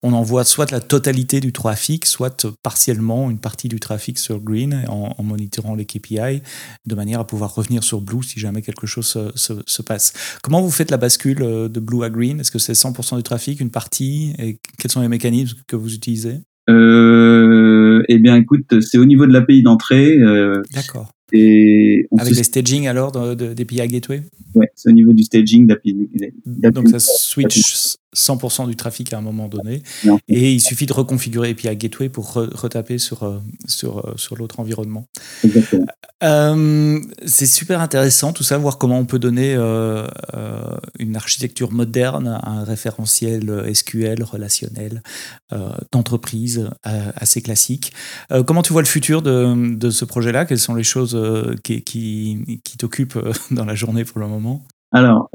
on 0.02 0.12
envoie 0.12 0.44
soit 0.44 0.70
la 0.70 0.80
totalité 0.80 1.40
du 1.40 1.54
trafic, 1.54 2.04
soit 2.04 2.46
partiellement 2.62 3.30
une 3.30 3.38
partie 3.38 3.68
du 3.68 3.80
trafic 3.80 4.18
sur 4.18 4.40
green 4.40 4.84
en, 4.88 5.22
monitorant 5.22 5.74
les 5.74 5.86
KPI 5.86 6.42
de 6.84 6.94
manière 6.94 7.20
à 7.20 7.26
pouvoir 7.26 7.54
revenir 7.54 7.82
sur 7.82 8.02
blue 8.02 8.22
si 8.22 8.38
jamais 8.38 8.60
quelque 8.60 8.86
chose 8.86 9.06
se, 9.06 9.32
se, 9.34 9.54
se 9.64 9.80
passe. 9.80 10.12
Comment 10.42 10.60
vous 10.60 10.70
faites 10.70 10.90
la 10.90 10.98
bascule 10.98 11.38
de 11.38 11.80
blue 11.80 12.04
à 12.04 12.10
green? 12.10 12.25
Est-ce 12.38 12.50
que 12.50 12.58
c'est 12.58 12.72
100% 12.74 13.16
du 13.16 13.22
trafic, 13.22 13.60
une 13.60 13.70
partie 13.70 14.32
Et 14.38 14.58
quels 14.78 14.90
sont 14.90 15.00
les 15.00 15.08
mécanismes 15.08 15.58
que 15.66 15.76
vous 15.76 15.94
utilisez? 15.94 16.36
Euh, 16.68 18.02
Eh 18.08 18.18
bien, 18.18 18.36
écoute, 18.36 18.80
c'est 18.80 18.98
au 18.98 19.04
niveau 19.04 19.26
de 19.26 19.32
l'API 19.32 19.62
d'entrée. 19.62 20.16
Euh, 20.18 20.62
D'accord. 20.74 21.10
Et 21.32 22.06
Avec 22.18 22.36
les 22.36 22.42
staging 22.44 22.86
alors 22.86 23.10
d'API 23.12 23.88
Gateway? 23.88 24.22
Ouais, 24.54 24.68
c'est 24.76 24.88
au 24.90 24.92
niveau 24.92 25.12
du 25.12 25.24
staging 25.24 25.66
d'API. 25.66 26.08
Donc 26.72 26.88
ça 26.88 26.98
switch 27.00 27.60
100% 28.16 28.66
du 28.66 28.76
trafic 28.76 29.12
à 29.12 29.18
un 29.18 29.20
moment 29.20 29.48
donné. 29.48 29.82
Et 30.28 30.52
il 30.52 30.60
suffit 30.60 30.86
de 30.86 30.92
reconfigurer 30.92 31.50
API 31.50 31.76
Gateway 31.76 32.08
pour 32.08 32.32
retaper 32.32 32.98
sur, 32.98 33.22
euh, 33.22 33.38
sur, 33.66 33.98
euh, 33.98 34.14
sur 34.16 34.36
l'autre 34.36 34.60
environnement. 34.60 35.06
Euh, 36.22 36.98
c'est 37.26 37.46
super 37.46 37.80
intéressant 37.80 38.32
tout 38.32 38.42
ça, 38.42 38.56
voir 38.56 38.78
comment 38.78 38.98
on 38.98 39.04
peut 39.04 39.18
donner 39.18 39.54
euh, 39.54 40.06
une 40.98 41.14
architecture 41.16 41.72
moderne 41.72 42.28
à 42.28 42.48
un 42.48 42.64
référentiel 42.64 43.74
SQL 43.74 44.22
relationnel 44.22 45.02
d'entreprise 45.92 46.70
assez 46.82 47.42
classique. 47.42 47.92
comment 48.46 48.62
tu 48.62 48.72
vois 48.72 48.82
le 48.82 48.86
futur 48.86 49.22
de, 49.22 49.76
de 49.76 49.90
ce 49.90 50.04
projet-là? 50.04 50.46
Quelles 50.46 50.58
sont 50.58 50.74
les 50.74 50.84
choses 50.84 51.18
qui, 51.62 51.82
qui, 51.82 52.60
qui 52.64 52.76
t'occupent 52.76 53.18
dans 53.50 53.64
la 53.64 53.74
journée 53.74 54.04
pour 54.04 54.20
le 54.20 54.28
moment? 54.28 54.64
Alors, 54.92 55.28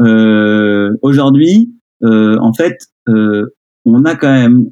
aujourd'hui, 1.02 1.70
en 2.04 2.54
fait, 2.54 2.78
euh, 3.10 3.48
on 3.86 4.06
a 4.06 4.16
quand 4.16 4.32
même 4.32 4.72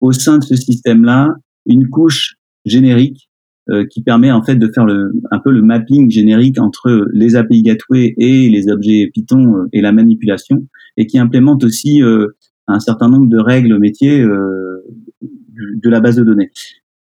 au 0.00 0.12
sein 0.12 0.38
de 0.38 0.44
ce 0.44 0.56
système-là 0.56 1.34
une 1.66 1.88
couche 1.88 2.36
générique 2.64 3.30
euh, 3.70 3.86
qui 3.90 4.02
permet 4.02 4.30
en 4.30 4.42
fait 4.42 4.56
de 4.56 4.70
faire 4.72 4.84
le, 4.84 5.12
un 5.30 5.38
peu 5.38 5.50
le 5.50 5.62
mapping 5.62 6.10
générique 6.10 6.58
entre 6.58 7.06
les 7.12 7.36
API 7.36 7.62
Gateway 7.62 8.14
et 8.18 8.48
les 8.48 8.68
objets 8.68 9.10
Python 9.12 9.66
et 9.72 9.80
la 9.80 9.92
manipulation, 9.92 10.66
et 10.96 11.06
qui 11.06 11.18
implémente 11.18 11.64
aussi 11.64 12.02
un 12.66 12.80
certain 12.80 13.08
nombre 13.08 13.28
de 13.28 13.38
règles 13.38 13.78
métiers 13.78 14.22
de 14.22 15.88
la 15.88 16.00
base 16.00 16.16
de 16.16 16.24
données. 16.24 16.50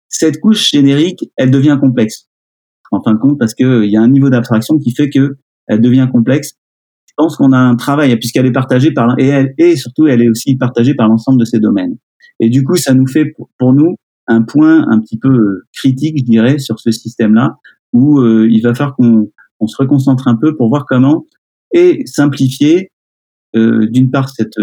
Cette 0.09 0.39
couche 0.39 0.69
générique, 0.69 1.31
elle 1.37 1.49
devient 1.49 1.77
complexe 1.81 2.29
en 2.93 3.01
fin 3.01 3.13
de 3.13 3.19
compte 3.19 3.39
parce 3.39 3.53
qu'il 3.53 3.85
y 3.85 3.97
a 3.97 4.01
un 4.01 4.07
niveau 4.07 4.29
d'abstraction 4.29 4.77
qui 4.77 4.91
fait 4.91 5.09
que 5.09 5.37
elle 5.67 5.81
devient 5.81 6.07
complexe 6.11 6.53
je 7.13 7.23
pense 7.23 7.37
qu'on 7.37 7.51
a 7.51 7.59
un 7.59 7.75
travail 7.75 8.15
puisqu'elle 8.17 8.47
est 8.47 8.51
partagée 8.51 8.91
par 8.91 9.13
et 9.19 9.27
elle 9.27 9.53
et 9.59 9.75
surtout 9.75 10.07
elle 10.07 10.23
est 10.23 10.29
aussi 10.29 10.55
partagée 10.55 10.95
par 10.95 11.07
l'ensemble 11.07 11.39
de 11.39 11.45
ces 11.45 11.59
domaines. 11.59 11.95
Et 12.39 12.49
du 12.49 12.63
coup, 12.63 12.75
ça 12.75 12.95
nous 12.95 13.05
fait 13.05 13.33
pour, 13.59 13.73
nous 13.73 13.95
un 14.27 14.41
point 14.41 14.83
un 14.89 14.99
petit 14.99 15.19
peu 15.19 15.29
euh, 15.29 15.67
critique, 15.73 16.17
je 16.17 16.23
dirais, 16.23 16.57
sur 16.57 16.79
ce 16.79 16.91
système-là, 16.91 17.57
où 17.91 18.19
euh, 18.19 18.47
il 18.49 18.61
va 18.61 18.73
falloir 18.73 18.95
qu'on 18.95 19.29
on 19.59 19.67
se 19.67 19.77
reconcentre 19.77 20.27
un 20.27 20.35
peu 20.35 20.55
pour 20.55 20.69
voir 20.69 20.85
comment 20.87 21.25
et 21.71 22.01
simplifier 22.05 22.89
euh, 23.55 23.87
d'une 23.87 24.09
part 24.09 24.29
cette 24.29 24.59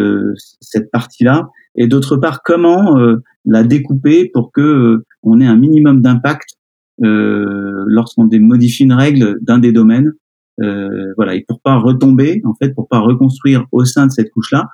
cette 0.61 0.91
partie-là 0.91 1.49
et 1.77 1.87
d'autre 1.87 2.17
part 2.17 2.43
comment 2.45 2.97
la 3.45 3.63
découper 3.63 4.29
pour 4.35 4.51
que 4.51 5.05
on 5.23 5.41
ait 5.41 5.47
un 5.47 5.57
minimum 5.57 6.03
d'impact 6.03 6.57
lorsqu'on 6.99 8.29
modifie 8.33 8.83
une 8.85 8.93
règle 8.93 9.39
d'un 9.43 9.59
des 9.59 9.73
domaines 9.73 10.13
euh, 10.61 11.13
voilà, 11.17 11.35
et 11.35 11.45
pour 11.47 11.61
pas 11.61 11.77
retomber, 11.79 12.43
en 12.45 12.55
fait, 12.55 12.75
pour 12.75 12.89
pas 12.89 12.99
reconstruire 12.99 13.67
au 13.73 13.85
sein 13.85 14.07
de 14.07 14.13
cette 14.13 14.31
couche-là 14.31 14.69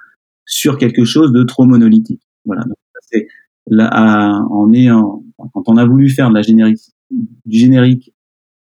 sur 0.44 0.78
quelque 0.78 1.04
chose 1.04 1.32
de 1.32 1.42
trop 1.42 1.64
monolithique. 1.64 2.22
Voilà. 2.44 2.62
Donc, 2.62 2.76
c'est 3.02 3.28
là, 3.68 4.42
on 4.50 4.72
est 4.72 4.90
en, 4.90 5.22
quand 5.52 5.68
on 5.68 5.76
a 5.76 5.84
voulu 5.84 6.08
faire 6.08 6.28
de 6.28 6.34
la 6.34 6.42
générique, 6.42 6.80
du 7.10 7.58
générique 7.58 8.14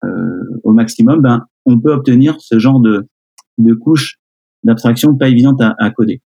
euh, 0.04 0.60
au 0.64 0.74
maximum, 0.74 1.22
ben, 1.22 1.46
on 1.66 1.80
peut 1.80 1.92
obtenir 1.92 2.36
ce 2.40 2.60
genre 2.60 2.80
de, 2.80 3.08
de 3.58 3.74
couche 3.74 4.20
d'abstraction 4.64 5.16
pas 5.16 5.30
évidente 5.30 5.62
à, 5.62 5.76
à, 5.80 5.92
coder. 5.92 6.22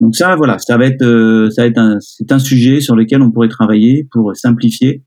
Donc 0.00 0.16
ça, 0.16 0.36
voilà, 0.36 0.58
ça 0.58 0.76
va 0.76 0.86
être, 0.86 1.02
euh, 1.02 1.50
ça 1.50 1.62
va 1.62 1.68
être 1.68 1.98
c'est 2.00 2.32
un 2.32 2.38
sujet 2.38 2.80
sur 2.80 2.96
lequel 2.96 3.22
on 3.22 3.30
pourrait 3.30 3.48
travailler 3.48 4.08
pour 4.10 4.34
simplifier 4.36 5.02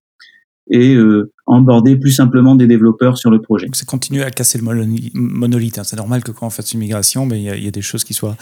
et 0.70 0.96
euh, 0.96 1.32
emborder 1.48 1.96
plus 1.96 2.12
simplement 2.12 2.56
des 2.56 2.68
développeurs 2.68 3.18
sur 3.18 3.32
le 3.32 3.42
projet. 3.42 3.68
C'est 3.72 3.88
continuer 3.88 4.22
à 4.24 4.32
casser 4.32 4.60
le 4.60 4.66
monolithe. 5.14 5.80
Hein. 5.80 5.84
C'est 5.86 5.96
normal 5.96 6.22
que 6.24 6.32
quand 6.32 6.46
on 6.46 6.50
fasse 6.50 6.74
une 6.74 6.82
migration, 6.82 7.26
mais 7.26 7.42
il 7.42 7.64
y, 7.64 7.68
a 7.68 7.72
des 7.72 7.82
choses 7.82 8.04
qui 8.04 8.14
soient 8.14 8.36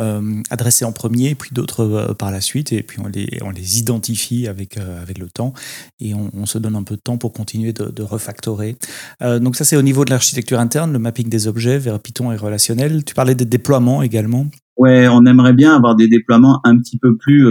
euh, 0.00 0.42
adressées 0.50 0.86
en 0.86 0.92
premier, 0.92 1.34
puis 1.34 1.50
d'autres 1.52 1.82
euh, 1.82 2.14
par 2.14 2.30
la 2.30 2.40
suite, 2.40 2.72
et 2.72 2.82
puis 2.82 2.98
on 3.04 3.08
les, 3.08 3.38
on 3.42 3.50
les 3.50 3.78
identifie 3.78 4.48
avec, 4.48 4.78
euh, 4.78 5.02
avec 5.02 5.18
le 5.18 5.28
temps, 5.28 5.52
et 6.00 6.14
on, 6.14 6.30
on, 6.34 6.46
se 6.46 6.58
donne 6.58 6.76
un 6.76 6.82
peu 6.82 6.96
de 6.96 7.00
temps 7.00 7.18
pour 7.18 7.34
continuer 7.34 7.74
de, 7.74 7.90
de 7.90 8.02
refactorer. 8.02 8.76
Donc 9.20 9.56
ça, 9.56 9.64
c'est 9.64 9.76
au 9.76 9.82
niveau 9.82 10.04
de 10.04 10.10
l'architecture 10.10 10.58
interne, 10.58 10.92
le 10.92 10.98
mapping 10.98 11.28
des 11.28 11.48
objets 11.48 11.78
vers 11.78 12.00
Python 12.00 12.32
et 12.32 12.36
relationnel. 12.36 13.04
Tu 13.04 13.14
parlais 13.14 13.34
des 13.34 13.44
déploiements 13.44 14.02
également. 14.02 14.46
Ouais, 14.76 15.08
on 15.08 15.24
aimerait 15.26 15.52
bien 15.52 15.74
avoir 15.74 15.96
des 15.96 16.08
déploiements 16.08 16.60
un 16.64 16.78
petit 16.78 16.98
peu 16.98 17.16
plus 17.16 17.48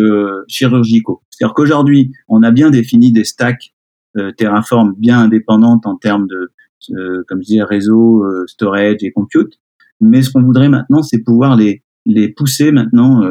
chirurgicaux. 0.47 1.21
C'est-à-dire 1.29 1.53
qu'aujourd'hui, 1.53 2.11
on 2.29 2.43
a 2.43 2.51
bien 2.51 2.69
défini 2.69 3.11
des 3.11 3.25
stacks 3.25 3.74
Terraform 4.37 4.93
bien 4.97 5.19
indépendante 5.19 5.85
en 5.85 5.95
termes 5.95 6.27
de, 6.27 6.51
euh, 6.91 7.23
comme 7.27 7.41
je 7.41 7.47
disais, 7.47 7.63
réseau, 7.63 8.23
euh, 8.23 8.45
storage 8.47 8.97
et 9.01 9.11
compute. 9.11 9.59
Mais 10.01 10.21
ce 10.21 10.29
qu'on 10.29 10.43
voudrait 10.43 10.69
maintenant, 10.69 11.01
c'est 11.01 11.23
pouvoir 11.23 11.55
les 11.55 11.83
les 12.07 12.31
pousser 12.31 12.71
maintenant, 12.71 13.23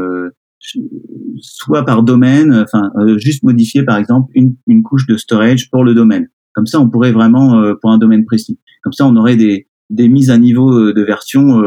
soit 1.40 1.84
par 1.84 2.02
domaine, 2.02 2.52
enfin 2.52 2.90
juste 3.18 3.44
modifier 3.44 3.84
par 3.84 3.98
exemple 3.98 4.32
une, 4.34 4.56
une 4.66 4.82
couche 4.82 5.06
de 5.06 5.16
storage 5.16 5.70
pour 5.70 5.84
le 5.84 5.94
domaine. 5.94 6.28
Comme 6.54 6.66
ça, 6.66 6.80
on 6.80 6.90
pourrait 6.90 7.12
vraiment 7.12 7.62
pour 7.80 7.92
un 7.92 7.98
domaine 7.98 8.24
précis. 8.24 8.58
Comme 8.82 8.92
ça, 8.92 9.06
on 9.06 9.14
aurait 9.14 9.36
des 9.36 9.68
des 9.90 10.08
mises 10.08 10.30
à 10.30 10.38
niveau 10.38 10.92
de 10.92 11.02
version 11.02 11.62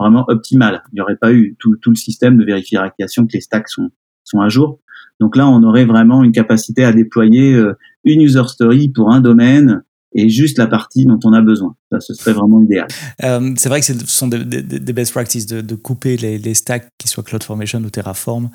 vraiment 0.00 0.24
optimales. 0.26 0.82
Il 0.90 0.96
n'y 0.96 1.00
aurait 1.00 1.14
pas 1.14 1.32
eu 1.32 1.54
tout, 1.60 1.76
tout 1.76 1.90
le 1.90 1.96
système 1.96 2.36
de 2.36 2.44
vérification 2.44 3.24
que 3.24 3.34
les 3.34 3.40
stacks 3.40 3.68
sont 3.68 3.90
sont 4.24 4.40
à 4.40 4.48
jour. 4.48 4.80
Donc 5.20 5.36
là, 5.36 5.48
on 5.48 5.62
aurait 5.62 5.84
vraiment 5.84 6.22
une 6.22 6.32
capacité 6.32 6.84
à 6.84 6.92
déployer 6.92 7.54
euh, 7.54 7.74
une 8.04 8.22
user 8.22 8.44
story 8.46 8.88
pour 8.88 9.10
un 9.10 9.20
domaine 9.20 9.82
et 10.14 10.30
juste 10.30 10.56
la 10.56 10.66
partie 10.66 11.04
dont 11.04 11.18
on 11.24 11.34
a 11.34 11.42
besoin. 11.42 11.76
Ça, 11.92 12.00
ce 12.00 12.14
serait 12.14 12.32
vraiment 12.32 12.62
idéal. 12.62 12.88
Euh, 13.24 13.52
c'est 13.56 13.68
vrai 13.68 13.80
que 13.80 13.86
ce 13.86 13.94
sont 14.06 14.26
des, 14.26 14.92
best 14.92 15.12
practices 15.12 15.46
de, 15.46 15.74
couper 15.74 16.16
les, 16.16 16.54
stacks, 16.54 16.88
qui 16.96 17.08
soient 17.08 17.22
CloudFormation 17.22 17.80
ou 17.80 17.90
Terraform, 17.90 18.48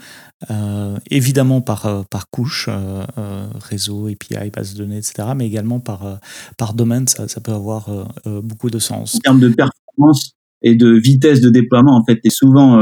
euh, 0.49 0.97
évidemment 1.11 1.61
par, 1.61 2.05
par 2.09 2.29
couche, 2.31 2.69
réseau, 3.69 4.07
API, 4.07 4.49
base 4.49 4.73
de 4.73 4.79
données, 4.79 4.97
etc., 4.97 5.29
mais 5.35 5.45
également 5.45 5.79
par, 5.79 6.19
par 6.57 6.73
domaine, 6.73 7.07
ça, 7.07 7.27
ça 7.27 7.39
peut 7.39 7.53
avoir 7.53 7.87
beaucoup 8.25 8.71
de 8.71 8.79
sens. 8.79 9.15
En 9.17 9.19
termes 9.19 9.39
de 9.39 9.49
performance 9.49 10.33
et 10.63 10.75
de 10.75 10.89
vitesse 10.89 11.39
de 11.39 11.49
déploiement, 11.49 11.95
en 11.95 12.03
fait, 12.03 12.19
et 12.23 12.31
souvent 12.31 12.81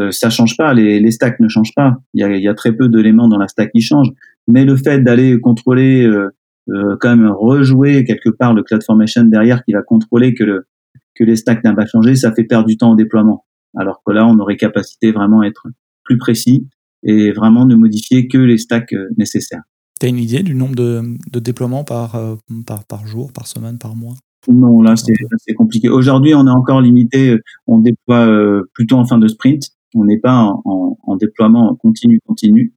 euh, 0.00 0.10
ça 0.10 0.30
change 0.30 0.56
pas, 0.56 0.72
les, 0.72 1.00
les, 1.00 1.10
stacks 1.10 1.38
ne 1.40 1.48
changent 1.48 1.74
pas. 1.74 1.98
Il 2.14 2.20
y 2.20 2.24
a, 2.24 2.34
il 2.34 2.42
y 2.42 2.48
a 2.48 2.54
très 2.54 2.72
peu 2.72 2.88
d'éléments 2.88 3.28
dans 3.28 3.38
la 3.38 3.48
stack 3.48 3.72
qui 3.72 3.82
changent. 3.82 4.10
Mais 4.48 4.64
le 4.64 4.76
fait 4.76 5.00
d'aller 5.00 5.40
contrôler, 5.40 6.04
euh, 6.04 6.28
euh, 6.68 6.96
quand 7.00 7.16
même 7.16 7.30
rejouer 7.30 8.04
quelque 8.04 8.30
part 8.30 8.54
le 8.54 8.62
CloudFormation 8.62 9.24
derrière 9.24 9.64
qui 9.64 9.72
va 9.72 9.82
contrôler 9.82 10.34
que, 10.34 10.44
le, 10.44 10.66
que 11.14 11.24
les 11.24 11.36
stacks 11.36 11.62
n'ont 11.64 11.74
pas 11.74 11.86
changé, 11.86 12.16
ça 12.16 12.32
fait 12.32 12.44
perdre 12.44 12.66
du 12.66 12.76
temps 12.76 12.92
au 12.92 12.96
déploiement. 12.96 13.44
Alors 13.76 14.02
que 14.04 14.12
là, 14.12 14.26
on 14.26 14.38
aurait 14.38 14.56
capacité 14.56 15.12
vraiment 15.12 15.40
à 15.40 15.46
être 15.46 15.66
plus 16.04 16.18
précis 16.18 16.68
et 17.02 17.32
vraiment 17.32 17.66
ne 17.66 17.74
modifier 17.74 18.28
que 18.28 18.38
les 18.38 18.58
stacks 18.58 18.94
nécessaires. 19.16 19.62
Tu 19.98 20.06
as 20.06 20.08
une 20.08 20.18
idée 20.18 20.42
du 20.42 20.54
nombre 20.54 20.74
de, 20.74 21.02
de 21.32 21.38
déploiements 21.38 21.84
par, 21.84 22.20
par, 22.66 22.84
par 22.84 23.06
jour, 23.06 23.32
par 23.32 23.46
semaine, 23.46 23.78
par 23.78 23.96
mois? 23.96 24.14
Non, 24.48 24.82
là 24.82 24.94
c'est 24.96 25.54
compliqué. 25.54 25.88
Aujourd'hui, 25.88 26.34
on 26.34 26.46
est 26.46 26.50
encore 26.50 26.80
limité. 26.80 27.38
On 27.66 27.78
déploie 27.78 28.28
plutôt 28.74 28.96
en 28.96 29.04
fin 29.04 29.18
de 29.18 29.28
sprint 29.28 29.62
on 29.94 30.04
n'est 30.04 30.18
pas 30.18 30.34
en, 30.64 30.98
en, 31.02 31.16
déploiement 31.16 31.74
continu 31.76 32.20
continu. 32.26 32.74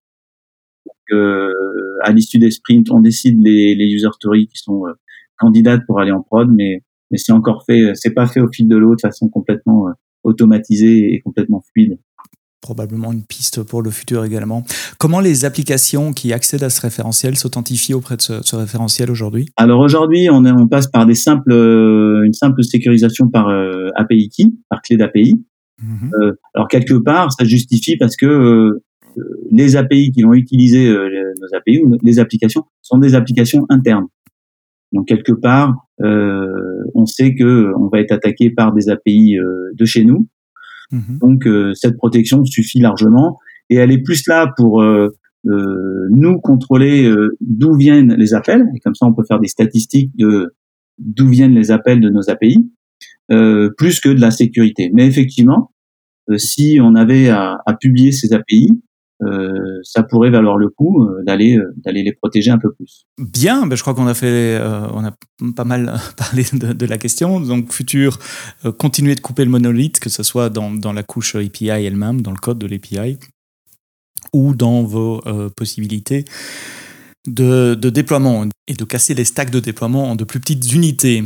Donc, 1.10 1.18
euh, 1.20 1.52
à 2.04 2.12
l'issue 2.12 2.38
des 2.38 2.52
sprints, 2.52 2.92
on 2.92 3.00
décide 3.00 3.42
les, 3.42 3.76
les 3.76 3.86
user 3.86 4.10
stories 4.14 4.48
qui 4.48 4.58
sont 4.58 4.86
euh, 4.88 4.94
candidates 5.38 5.82
pour 5.86 6.00
aller 6.00 6.12
en 6.12 6.22
prod, 6.22 6.50
mais 6.52 6.82
mais 7.12 7.20
c'est 7.20 7.34
encore 7.34 7.64
fait, 7.68 7.92
c'est 7.94 8.14
pas 8.16 8.26
fait 8.26 8.40
au 8.40 8.48
fil 8.52 8.68
de 8.68 8.76
l'eau 8.76 8.96
de 8.96 9.02
façon 9.02 9.30
complètement 9.30 9.88
euh, 9.88 9.92
automatisée 10.24 11.14
et 11.14 11.22
complètement 11.22 11.64
fluide 11.72 12.00
probablement 12.62 13.12
une 13.12 13.24
piste 13.24 13.62
pour 13.62 13.84
le 13.84 13.92
futur 13.92 14.26
également. 14.26 14.64
Comment 14.98 15.20
les 15.20 15.46
applications 15.46 16.14
qui 16.14 16.34
accèdent 16.34 16.64
à 16.64 16.72
ce 16.72 16.82
référentiel 16.82 17.36
s'authentifient 17.36 17.94
auprès 17.94 18.18
de 18.18 18.24
ce, 18.24 18.56
référentiel 18.56 19.12
aujourd'hui? 19.12 19.46
Alors 19.56 19.80
aujourd'hui, 19.82 20.30
on, 20.32 20.44
on, 20.44 20.68
passe 20.68 20.88
par 20.88 21.06
des 21.06 21.14
simples, 21.14 21.54
une 21.54 22.34
simple 22.34 22.64
sécurisation 22.64 23.30
par 23.30 23.50
API 23.96 24.30
key, 24.30 24.46
par 24.68 24.82
clé 24.82 24.98
d'API. 24.98 25.36
Mhm. 25.82 26.12
Euh, 26.22 26.34
alors 26.54 26.68
quelque 26.68 26.94
part, 26.94 27.32
ça 27.32 27.46
justifie 27.46 27.98
parce 27.98 28.16
que 28.16 28.26
euh, 28.26 28.84
les 29.52 29.76
API 29.76 30.12
qui 30.12 30.24
vont 30.24 30.34
utiliser 30.34 30.88
euh, 30.88 31.34
nos 31.42 31.58
API 31.58 31.82
ou 31.84 31.98
les 32.02 32.20
applications 32.20 32.64
sont 32.82 32.98
des 32.98 33.16
applications 33.16 33.66
internes. 33.70 34.08
Donc 34.92 35.08
quelque 35.08 35.34
part, 35.34 35.74
on 36.00 37.06
sait 37.06 37.36
que 37.36 37.74
on 37.78 37.88
va 37.88 38.00
être 38.00 38.12
attaqué 38.12 38.50
par 38.50 38.74
des 38.74 38.90
API 38.90 39.38
de 39.74 39.86
chez 39.86 40.06
nous. 40.06 40.28
Mhm. 40.92 41.18
Donc 41.20 41.50
cette 41.74 41.98
protection 41.98 42.46
suffit 42.46 42.80
largement 42.80 43.38
et 43.70 43.76
elle 43.76 43.92
est 43.92 44.02
plus 44.02 44.26
là 44.28 44.54
pour 44.56 44.82
nous 45.44 46.40
contrôler 46.40 47.14
d'où 47.42 47.76
viennent 47.76 48.14
les 48.14 48.34
appels 48.34 48.64
et 48.74 48.80
comme 48.80 48.96
ça 48.96 49.06
on 49.06 49.14
peut 49.14 49.26
faire 49.28 49.40
des 49.40 49.50
statistiques 49.50 50.16
de 50.16 50.54
d'où 50.98 51.28
viennent 51.28 51.56
les 51.56 51.72
appels 51.72 52.00
de 52.00 52.10
nos 52.10 52.30
API 52.30 52.58
euh, 53.32 53.72
plus 53.76 54.00
que 54.00 54.10
de 54.10 54.22
la 54.22 54.30
sécurité. 54.30 54.92
Mais 54.94 55.08
effectivement, 55.08 55.72
euh, 56.30 56.38
si 56.38 56.78
on 56.80 56.94
avait 56.94 57.30
à, 57.30 57.60
à, 57.66 57.74
publier 57.74 58.12
ces 58.12 58.34
API, 58.34 58.70
euh, 59.26 59.80
ça 59.84 60.04
pourrait 60.04 60.30
valoir 60.30 60.58
le 60.58 60.70
coup 60.70 61.04
euh, 61.04 61.24
d'aller 61.24 61.58
d'aller 61.78 62.04
les 62.04 62.14
protéger 62.14 62.52
un 62.52 62.58
peu 62.58 62.72
plus. 62.74 63.06
Bien, 63.18 63.66
ben 63.66 63.76
je 63.76 63.82
crois 63.82 63.94
qu'on 63.94 64.08
a 64.08 64.14
fait, 64.14 64.60
on 64.94 65.04
a 65.04 65.12
pas 65.56 65.64
mal 65.64 65.94
parlé 66.18 66.44
de, 66.54 66.86
la 66.86 66.98
question. 66.98 67.40
Donc 67.40 67.72
futur, 67.72 68.20
continuer 68.78 69.16
de 69.16 69.22
couper 69.22 69.44
le 69.46 69.52
monolithe, 69.52 70.00
que 70.00 70.10
ce 70.10 70.24
soit 70.24 70.50
dans, 70.50 70.72
dans 70.72 70.94
la 70.94 71.04
couche 71.04 71.36
API 71.36 71.70
elle-même, 71.70 72.22
dans 72.22 72.32
le 72.32 72.38
code 72.38 72.60
de 72.60 72.68
l'API, 72.68 73.18
ou 74.34 74.54
dans 74.54 74.84
vos 74.84 75.22
possibilités 75.56 76.26
de 77.28 77.76
déploiement 77.76 78.46
et 78.68 78.74
de 78.74 78.84
casser 78.84 79.14
les 79.14 79.26
stacks 79.26 79.52
de 79.52 79.60
déploiement 79.60 80.12
en 80.12 80.16
de 80.16 80.24
plus 80.24 80.40
petites 80.40 80.72
unités. 80.72 81.24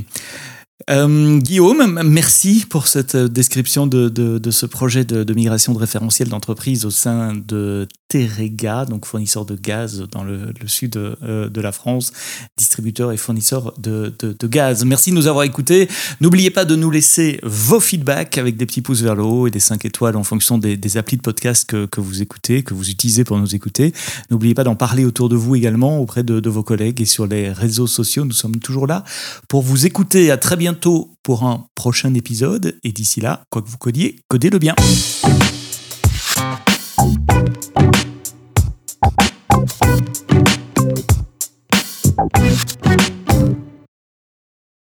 Euh, 0.89 1.37
Guillaume, 1.37 2.01
merci 2.03 2.65
pour 2.67 2.87
cette 2.87 3.15
description 3.15 3.85
de, 3.85 4.09
de, 4.09 4.39
de 4.39 4.51
ce 4.51 4.65
projet 4.65 5.05
de, 5.05 5.23
de, 5.23 5.33
migration 5.35 5.73
de 5.73 5.77
référentiel 5.77 6.29
d'entreprise 6.29 6.85
au 6.85 6.89
sein 6.89 7.35
de 7.35 7.87
Terega, 8.09 8.85
donc 8.85 9.05
fournisseur 9.05 9.45
de 9.45 9.55
gaz 9.55 10.03
dans 10.11 10.23
le, 10.23 10.51
le 10.59 10.67
sud 10.67 10.97
euh, 10.97 11.47
de 11.47 11.61
la 11.61 11.71
France, 11.71 12.11
distributeur 12.57 13.11
et 13.11 13.17
fournisseur 13.17 13.73
de, 13.77 14.13
gaz. 14.43 14.83
Merci 14.83 15.11
de 15.11 15.15
nous 15.15 15.27
avoir 15.27 15.45
écoutés. 15.45 15.87
N'oubliez 16.19 16.49
pas 16.49 16.65
de 16.65 16.75
nous 16.75 16.89
laisser 16.89 17.39
vos 17.43 17.79
feedbacks 17.79 18.39
avec 18.39 18.57
des 18.57 18.65
petits 18.65 18.81
pouces 18.81 19.01
vers 19.01 19.13
le 19.13 19.23
haut 19.23 19.45
et 19.45 19.51
des 19.51 19.59
5 19.59 19.85
étoiles 19.85 20.15
en 20.15 20.23
fonction 20.23 20.57
des, 20.57 20.75
des 20.75 20.97
applis 20.97 21.17
de 21.17 21.21
podcast 21.21 21.69
que, 21.69 22.01
vous 22.01 22.23
écoutez, 22.23 22.63
que 22.63 22.73
vous 22.73 22.89
utilisez 22.89 23.23
pour 23.23 23.37
nous 23.37 23.53
écouter. 23.53 23.93
N'oubliez 24.31 24.55
pas 24.55 24.63
d'en 24.63 24.75
parler 24.75 25.05
autour 25.05 25.29
de 25.29 25.35
vous 25.35 25.55
également, 25.55 25.99
auprès 25.99 26.23
de, 26.23 26.39
de 26.39 26.49
vos 26.49 26.63
collègues 26.63 27.01
et 27.01 27.05
sur 27.05 27.27
les 27.27 27.51
réseaux 27.51 27.87
sociaux. 27.87 28.25
Nous 28.25 28.31
sommes 28.31 28.57
toujours 28.57 28.87
là 28.87 29.03
pour 29.47 29.61
vous 29.61 29.85
écouter. 29.85 30.31
À 30.31 30.37
très 30.37 30.55
bientôt 30.55 31.11
pour 31.21 31.43
un 31.43 31.67
prochain 31.75 32.15
épisode. 32.15 32.79
Et 32.83 32.91
d'ici 32.91 33.21
là, 33.21 33.43
quoi 33.51 33.61
que 33.61 33.69
vous 33.69 33.77
codiez, 33.77 34.19
codez-le 34.29 34.57
bien. 34.57 34.73